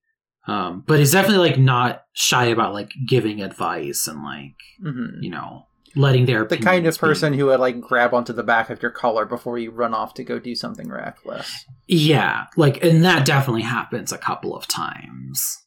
[0.48, 5.28] Um, but is definitely like not shy about like giving advice and like hmm you
[5.30, 5.66] know
[5.96, 8.80] letting their The kind of be- person who would like grab onto the back of
[8.82, 11.64] your collar before you run off to go do something reckless.
[11.88, 15.64] Yeah, like, and that definitely happens a couple of times.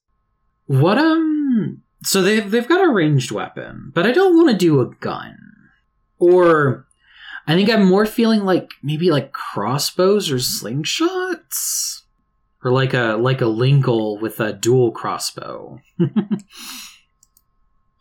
[0.68, 1.82] What um?
[2.04, 5.36] So they've they've got a ranged weapon, but I don't want to do a gun,
[6.20, 6.86] or
[7.50, 12.04] I think I'm more feeling like maybe like crossbows or slingshots,
[12.64, 15.82] or like a like a Linkle with a dual crossbow.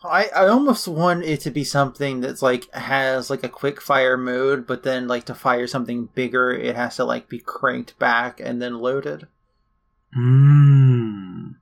[0.05, 4.19] I, I almost want it to be something that's like has like a quick fire
[4.19, 8.41] mode, but then like to fire something bigger, it has to like be cranked back
[8.41, 9.29] and then loaded.
[10.13, 11.53] Hmm.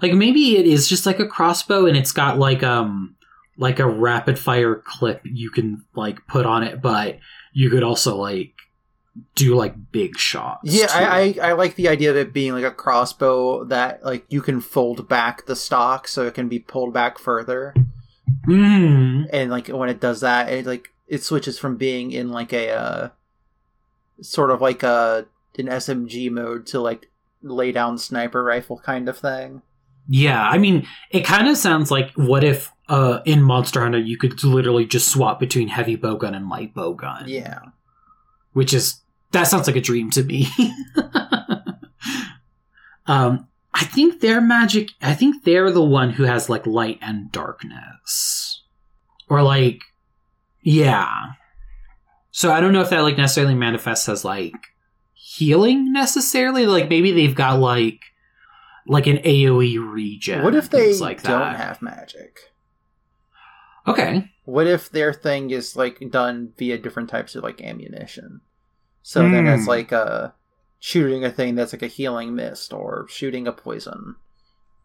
[0.00, 3.15] Like maybe it is just like a crossbow and it's got like um
[3.58, 7.18] like a rapid fire clip you can like put on it, but
[7.52, 8.52] you could also like
[9.34, 10.60] do like big shots.
[10.64, 11.34] Yeah, I.
[11.40, 14.60] I I like the idea of it being like a crossbow that like you can
[14.60, 17.74] fold back the stock so it can be pulled back further,
[18.44, 19.24] Hmm.
[19.32, 22.70] and like when it does that, it like it switches from being in like a
[22.70, 23.08] uh,
[24.20, 25.26] sort of like a
[25.58, 27.08] an SMG mode to like
[27.42, 29.62] lay down sniper rifle kind of thing.
[30.08, 34.16] Yeah, I mean, it kind of sounds like what if uh in Monster Hunter you
[34.16, 37.24] could literally just swap between heavy bowgun and light bowgun.
[37.26, 37.60] Yeah.
[38.52, 39.00] which is
[39.32, 40.48] that sounds like a dream to me.
[43.06, 44.90] um, I think their magic.
[45.02, 48.62] I think they're the one who has like light and darkness,
[49.28, 49.80] or like,
[50.62, 51.10] yeah.
[52.30, 54.54] So I don't know if that like necessarily manifests as like
[55.14, 56.66] healing necessarily.
[56.66, 58.00] Like maybe they've got like
[58.86, 60.42] like an AOE regen.
[60.42, 61.56] what if they like don't that.
[61.56, 62.38] have magic?
[63.86, 64.30] Okay.
[64.44, 68.40] What if their thing is like done via different types of like ammunition?
[69.02, 69.68] So then it's Hmm.
[69.68, 70.34] like a
[70.78, 74.16] shooting a thing that's like a healing mist or shooting a poison.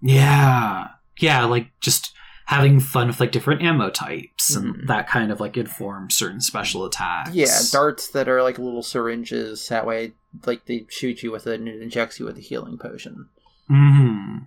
[0.02, 0.89] Yeah.
[1.20, 2.14] Yeah, like just
[2.45, 4.80] having fun with like different ammo types Mhm.
[4.80, 7.32] and that kind of like informs certain special attacks.
[7.34, 9.68] Yeah, darts that are like little syringes.
[9.70, 10.14] That way,
[10.45, 13.30] like they shoot you with it and it injects you with a healing potion.
[13.72, 14.38] Hmm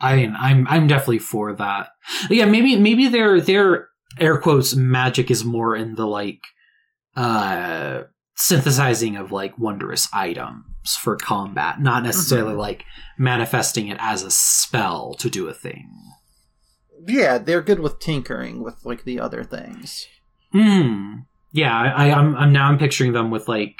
[0.00, 1.90] I mean, I'm I'm definitely for that.
[2.30, 6.40] Yeah, maybe maybe their their air quotes magic is more in the like
[7.16, 8.02] uh
[8.36, 12.58] synthesizing of like wondrous items for combat, not necessarily Mhm.
[12.58, 12.84] like
[13.18, 15.88] manifesting it as a spell to do a thing.
[17.06, 20.06] Yeah, they're good with tinkering with like the other things.
[20.52, 21.18] Hmm.
[21.52, 23.76] Yeah, I, I, I'm, I'm now I'm picturing them with like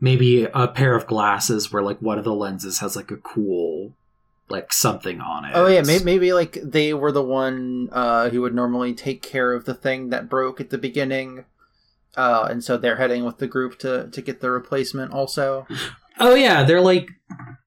[0.00, 3.92] maybe a pair of glasses where like one of the lenses has like a cool
[4.48, 5.52] like something on it.
[5.54, 9.52] Oh yeah, maybe, maybe like they were the one uh, who would normally take care
[9.52, 11.44] of the thing that broke at the beginning,
[12.16, 15.12] uh, and so they're heading with the group to to get the replacement.
[15.12, 15.66] Also,
[16.18, 17.08] Oh yeah, they're like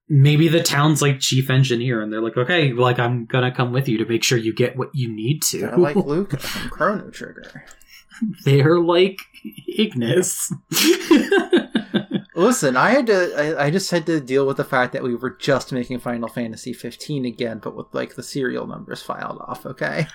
[0.10, 3.88] maybe the town's like chief engineer, and they're like, okay, like I'm gonna come with
[3.88, 5.60] you to make sure you get what you need to.
[5.62, 7.66] They're like Lucca from Chrono Trigger.
[8.44, 9.18] they're like
[9.78, 10.54] Ignis.
[12.36, 13.36] Listen, I had to.
[13.60, 16.28] I, I just had to deal with the fact that we were just making Final
[16.30, 19.66] Fantasy 15 again, but with like the serial numbers filed off.
[19.66, 20.08] Okay.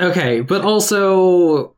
[0.00, 1.76] okay, but also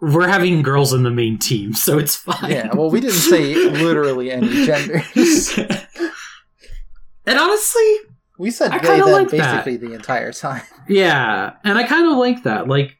[0.00, 2.50] we're having girls in the main team, so it's fine.
[2.50, 5.56] Yeah, well, we didn't say literally any genders.
[5.56, 7.96] and honestly,
[8.38, 9.64] We said I they kinda them like that.
[9.64, 10.62] basically the entire time.
[10.88, 12.66] yeah, and I kind of like that.
[12.66, 12.96] Like,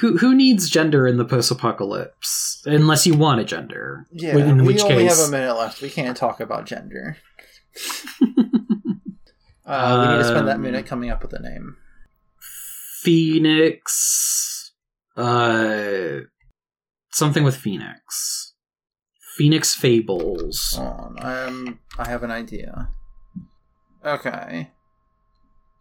[0.00, 4.06] who who needs gender in the post-apocalypse unless you want a gender?
[4.12, 5.80] Yeah, in we which only case, have a minute left.
[5.82, 7.16] We can't talk about gender.
[9.64, 11.76] Uh, we need to spend that Um, minute coming up with a name.
[13.00, 14.72] Phoenix,
[15.16, 16.20] uh,
[17.12, 18.54] something with Phoenix,
[19.36, 20.76] Phoenix Fables.
[20.76, 22.88] On, um, I have an idea.
[24.04, 24.70] Okay.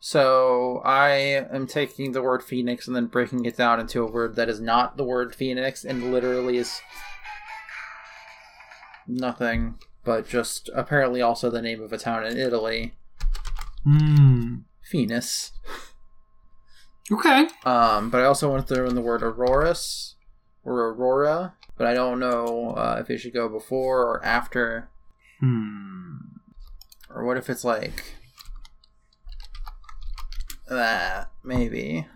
[0.04, 1.10] So I
[1.54, 4.60] am taking the word phoenix and then breaking it down into a word that is
[4.60, 6.82] not the word phoenix and literally is
[9.08, 12.96] nothing but just apparently also the name of a town in Italy.
[13.84, 14.56] Hmm.
[14.84, 15.52] Phoenix.
[17.12, 17.48] Okay.
[17.64, 20.16] Um, but I also want to throw in the word Auroras
[20.64, 24.90] or Aurora, but I don't know uh, if it should go before or after,
[25.40, 26.16] Hmm.
[27.08, 28.16] or what if it's like
[30.76, 32.08] that, maybe.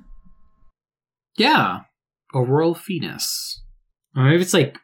[1.37, 1.81] Yeah.
[2.33, 3.61] Auroral Phoenix.
[4.15, 4.77] Or maybe it's like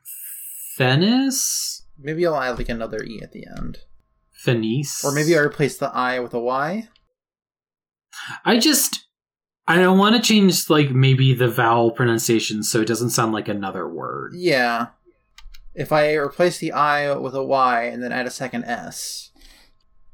[0.77, 1.83] Phenis?
[1.99, 3.79] Maybe I'll add like another E at the end.
[4.45, 5.03] Phenice?
[5.03, 6.87] Or maybe I replace the I with a Y.
[8.43, 9.05] I just.
[9.67, 13.47] I don't want to change, like, maybe the vowel pronunciation so it doesn't sound like
[13.47, 14.33] another word.
[14.35, 14.87] Yeah.
[15.75, 19.29] If I replace the I with a Y and then add a second S,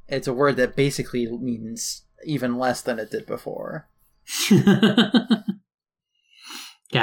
[0.08, 3.88] it's a word that basically means even less than it did before.
[4.52, 5.22] yeah,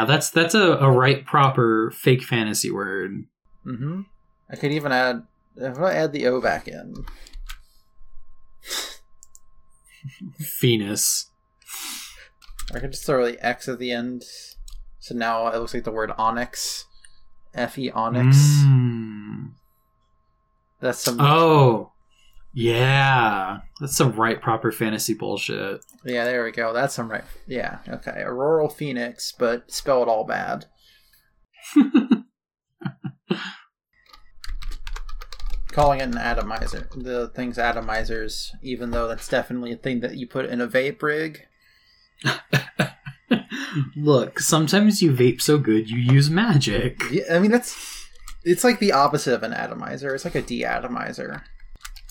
[0.06, 3.24] that's that's a, a right proper fake fantasy word.
[3.66, 4.02] Mm-hmm.
[4.50, 5.22] I could even add
[5.56, 6.94] if I add the O back in.
[10.60, 11.30] Venus.
[12.74, 14.24] I could just throw the X at the end.
[14.98, 16.86] So now it looks like the word onyx.
[17.54, 18.36] F E onyx.
[18.64, 19.52] Mm.
[20.80, 21.92] That's some Oh.
[22.54, 23.58] Yeah.
[23.80, 25.84] That's some right proper fantasy bullshit.
[26.04, 26.72] Yeah, there we go.
[26.72, 28.22] That's some right yeah, okay.
[28.22, 30.66] Auroral Phoenix, but spelled all bad.
[35.72, 36.88] Calling it an atomizer.
[36.94, 41.02] The thing's atomizers, even though that's definitely a thing that you put in a vape
[41.02, 41.40] rig.
[43.96, 47.02] Look, sometimes you vape so good you use magic.
[47.10, 48.06] Yeah, I mean that's
[48.44, 50.14] it's like the opposite of an atomizer.
[50.14, 51.42] It's like a deatomizer.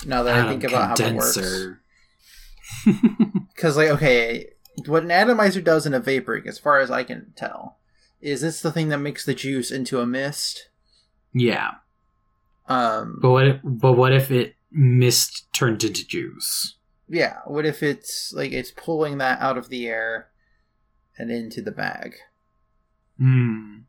[0.06, 1.38] Now that I think Atom about how it works.
[3.56, 4.47] Because, like, okay,
[4.88, 7.78] what an atomizer does in a vape rig, as far as I can tell,
[8.22, 10.70] is it's the thing that makes the juice into a mist.
[11.34, 11.72] Yeah.
[12.68, 16.76] Um, But what if, but what if it mist turned into juice?
[17.08, 17.39] yeah.
[17.45, 20.30] What if it's like it's pulling that out of the air
[21.18, 22.16] and into the bag?
[23.20, 23.80] Hmm.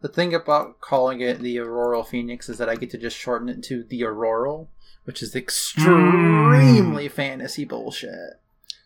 [0.00, 3.48] The thing about calling it the Auroral Phoenix is that I get to just shorten
[3.48, 4.68] it to the Auroral,
[5.04, 7.14] which is extremely hmm.
[7.14, 8.40] fantasy bullshit.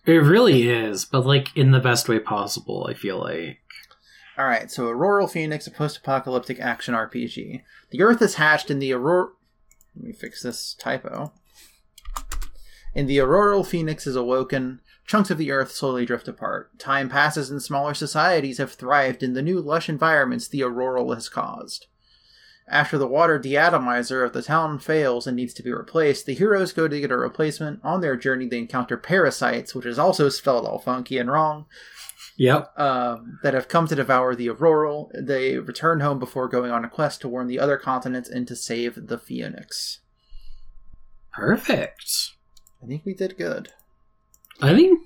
[0.05, 3.61] It really is, but like in the best way possible, I feel like.
[4.39, 7.63] All right, so Auroral Phoenix, a post-apocalyptic action RPG.
[7.91, 9.31] The Earth is hatched in the Aurora.
[9.97, 11.33] Let me fix this typo.
[12.95, 14.81] In the Auroral Phoenix is awoken.
[15.07, 16.79] Chunks of the Earth slowly drift apart.
[16.79, 21.29] Time passes, and smaller societies have thrived in the new lush environments the Auroral has
[21.29, 21.87] caused.
[22.71, 26.73] After the water deatomizer of the town fails and needs to be replaced, the heroes
[26.73, 27.81] go to get a replacement.
[27.83, 31.65] On their journey, they encounter parasites, which is also spelled all funky and wrong,
[32.37, 32.79] Yep.
[32.79, 35.11] um, that have come to devour the Auroral.
[35.19, 38.55] They return home before going on a quest to warn the other continents and to
[38.55, 40.01] save the Phoenix.
[41.33, 42.31] Perfect.
[42.83, 43.73] I think we did good.
[44.61, 45.01] I think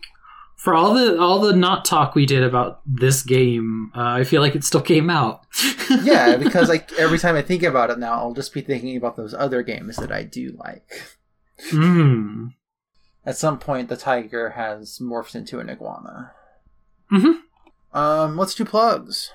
[0.62, 4.40] for all the all the not talk we did about this game, uh, I feel
[4.40, 5.44] like it still came out.
[6.02, 9.16] Yeah, because like every time I think about it now, I'll just be thinking about
[9.16, 10.88] those other games that I do like.
[11.68, 12.46] Hmm.
[13.26, 16.30] At some point, the tiger has morphed into an iguana.
[17.10, 17.40] Mhm.
[17.92, 19.32] Um, let's do plugs.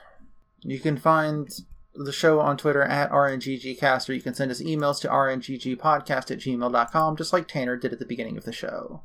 [0.61, 1.47] You can find
[1.93, 6.39] the show on Twitter at RNGGcast, or you can send us emails to rnggpodcast at
[6.39, 9.03] gmail.com, just like Tanner did at the beginning of the show.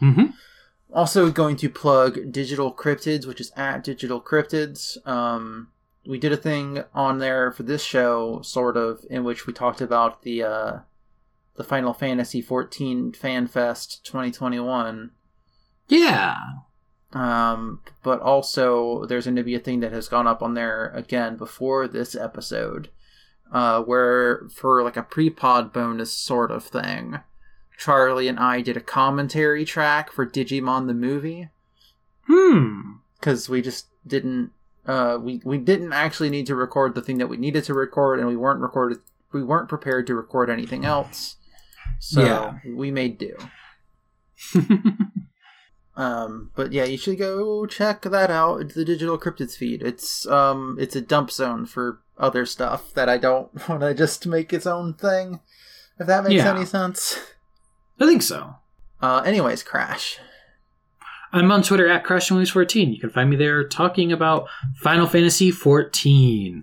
[0.00, 0.26] hmm
[0.92, 4.96] Also, going to plug Digital Cryptids, which is at Digital Cryptids.
[5.06, 5.68] Um,
[6.06, 9.82] we did a thing on there for this show, sort of, in which we talked
[9.82, 10.78] about the uh,
[11.56, 15.10] the Final Fantasy XIV Fan Fest 2021.
[15.88, 16.36] Yeah.
[17.12, 20.90] Um, but also, there's going to be a thing that has gone up on there
[20.94, 22.90] again before this episode,
[23.52, 27.18] uh, where for like a pre-pod bonus sort of thing,
[27.78, 31.48] Charlie and I did a commentary track for Digimon the movie
[32.26, 32.94] Hmm.
[33.18, 34.50] because we just didn't
[34.86, 38.18] uh, we we didn't actually need to record the thing that we needed to record,
[38.18, 38.98] and we weren't recorded.
[39.32, 41.36] We weren't prepared to record anything else,
[41.98, 42.58] so Yeah.
[42.74, 43.36] we made do.
[45.96, 48.60] Um, but yeah, you should go check that out.
[48.60, 49.82] It's the digital cryptids feed.
[49.82, 54.24] It's um, it's a dump zone for other stuff that I don't want to just
[54.24, 55.40] make its own thing.
[55.98, 56.54] If that makes Yeah.
[56.54, 57.18] any sense.
[58.00, 58.56] I think so.
[59.00, 60.18] Uh, anyways, crash.
[61.32, 62.94] I'm on Twitter at CrashNoise14.
[62.94, 66.62] You can find me there talking about Final Fantasy 14.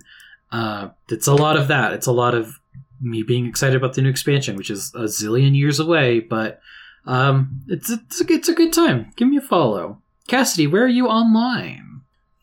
[0.50, 1.92] Uh, it's a lot of that.
[1.92, 2.58] It's a lot of
[3.00, 6.60] me being excited about the new expansion, which is a zillion years away, but
[7.06, 9.12] um, it's, it's, a, it's a good time.
[9.16, 10.02] Give me a follow.
[10.26, 12.00] Cassidy, where are you online?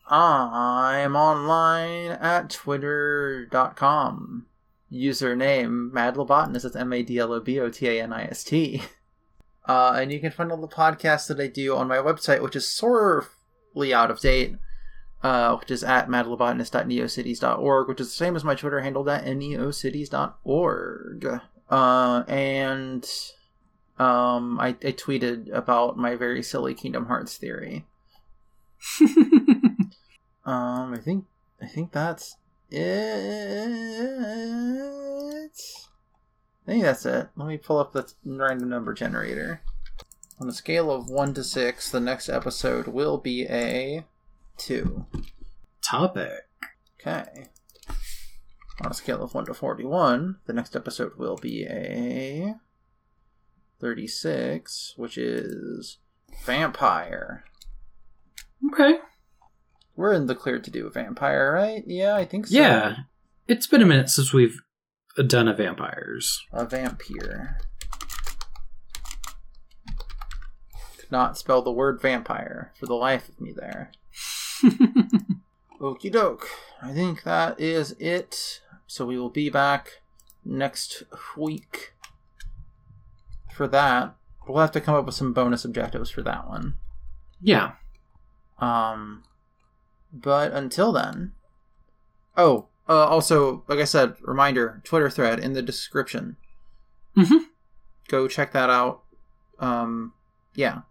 [0.08, 4.46] I'm online at twitter.com.
[4.94, 6.62] Username Madlobotanist.
[6.62, 8.82] That's M A D L O B O T A N I S T.
[9.66, 12.54] Uh, and you can find all the podcasts that I do on my website, which
[12.54, 14.56] is sorely out of date,
[15.22, 21.40] uh, which is at madlobotanist.neocities.org, which is the same as my Twitter handle at neocities.org.
[21.70, 23.08] Uh, and
[23.98, 27.86] um, I, I tweeted about my very silly Kingdom Hearts theory.
[30.46, 31.24] Um, I think
[31.60, 32.36] I think that's
[32.70, 32.84] it.
[36.66, 37.28] I think that's it.
[37.36, 39.60] Let me pull up the random number generator.
[40.40, 44.04] On a scale of one to six, the next episode will be a
[44.56, 45.06] two.
[45.82, 46.48] Topic.
[47.00, 47.48] Okay.
[48.82, 52.56] On a scale of one to forty-one, the next episode will be a
[53.78, 55.98] thirty-six, which is
[56.44, 57.44] vampire.
[58.72, 58.98] Okay.
[59.96, 61.84] We're in the clear to do a vampire, right?
[61.86, 62.56] Yeah, I think so.
[62.56, 62.96] Yeah.
[63.46, 64.60] It's been a minute since we've
[65.26, 66.42] done a vampires.
[66.52, 67.58] A vampire.
[70.98, 73.92] Could not spell the word vampire for the life of me there.
[75.80, 76.48] Okie doke.
[76.82, 78.60] I think that is it.
[78.86, 80.00] So we will be back
[80.44, 81.04] next
[81.36, 81.94] week
[83.54, 84.14] for that.
[84.48, 86.74] We'll have to come up with some bonus objectives for that one.
[87.40, 87.72] yeah.
[88.58, 89.24] Um,
[90.14, 91.32] but until then,
[92.36, 96.36] oh, uh, also, like I said, reminder: Twitter thread in the description.
[97.16, 97.46] Mhm.
[98.08, 99.02] Go check that out.
[99.58, 100.12] Um,
[100.54, 100.82] yeah.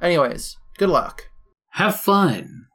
[0.00, 1.30] Anyways, good luck.
[1.70, 2.66] Have fun.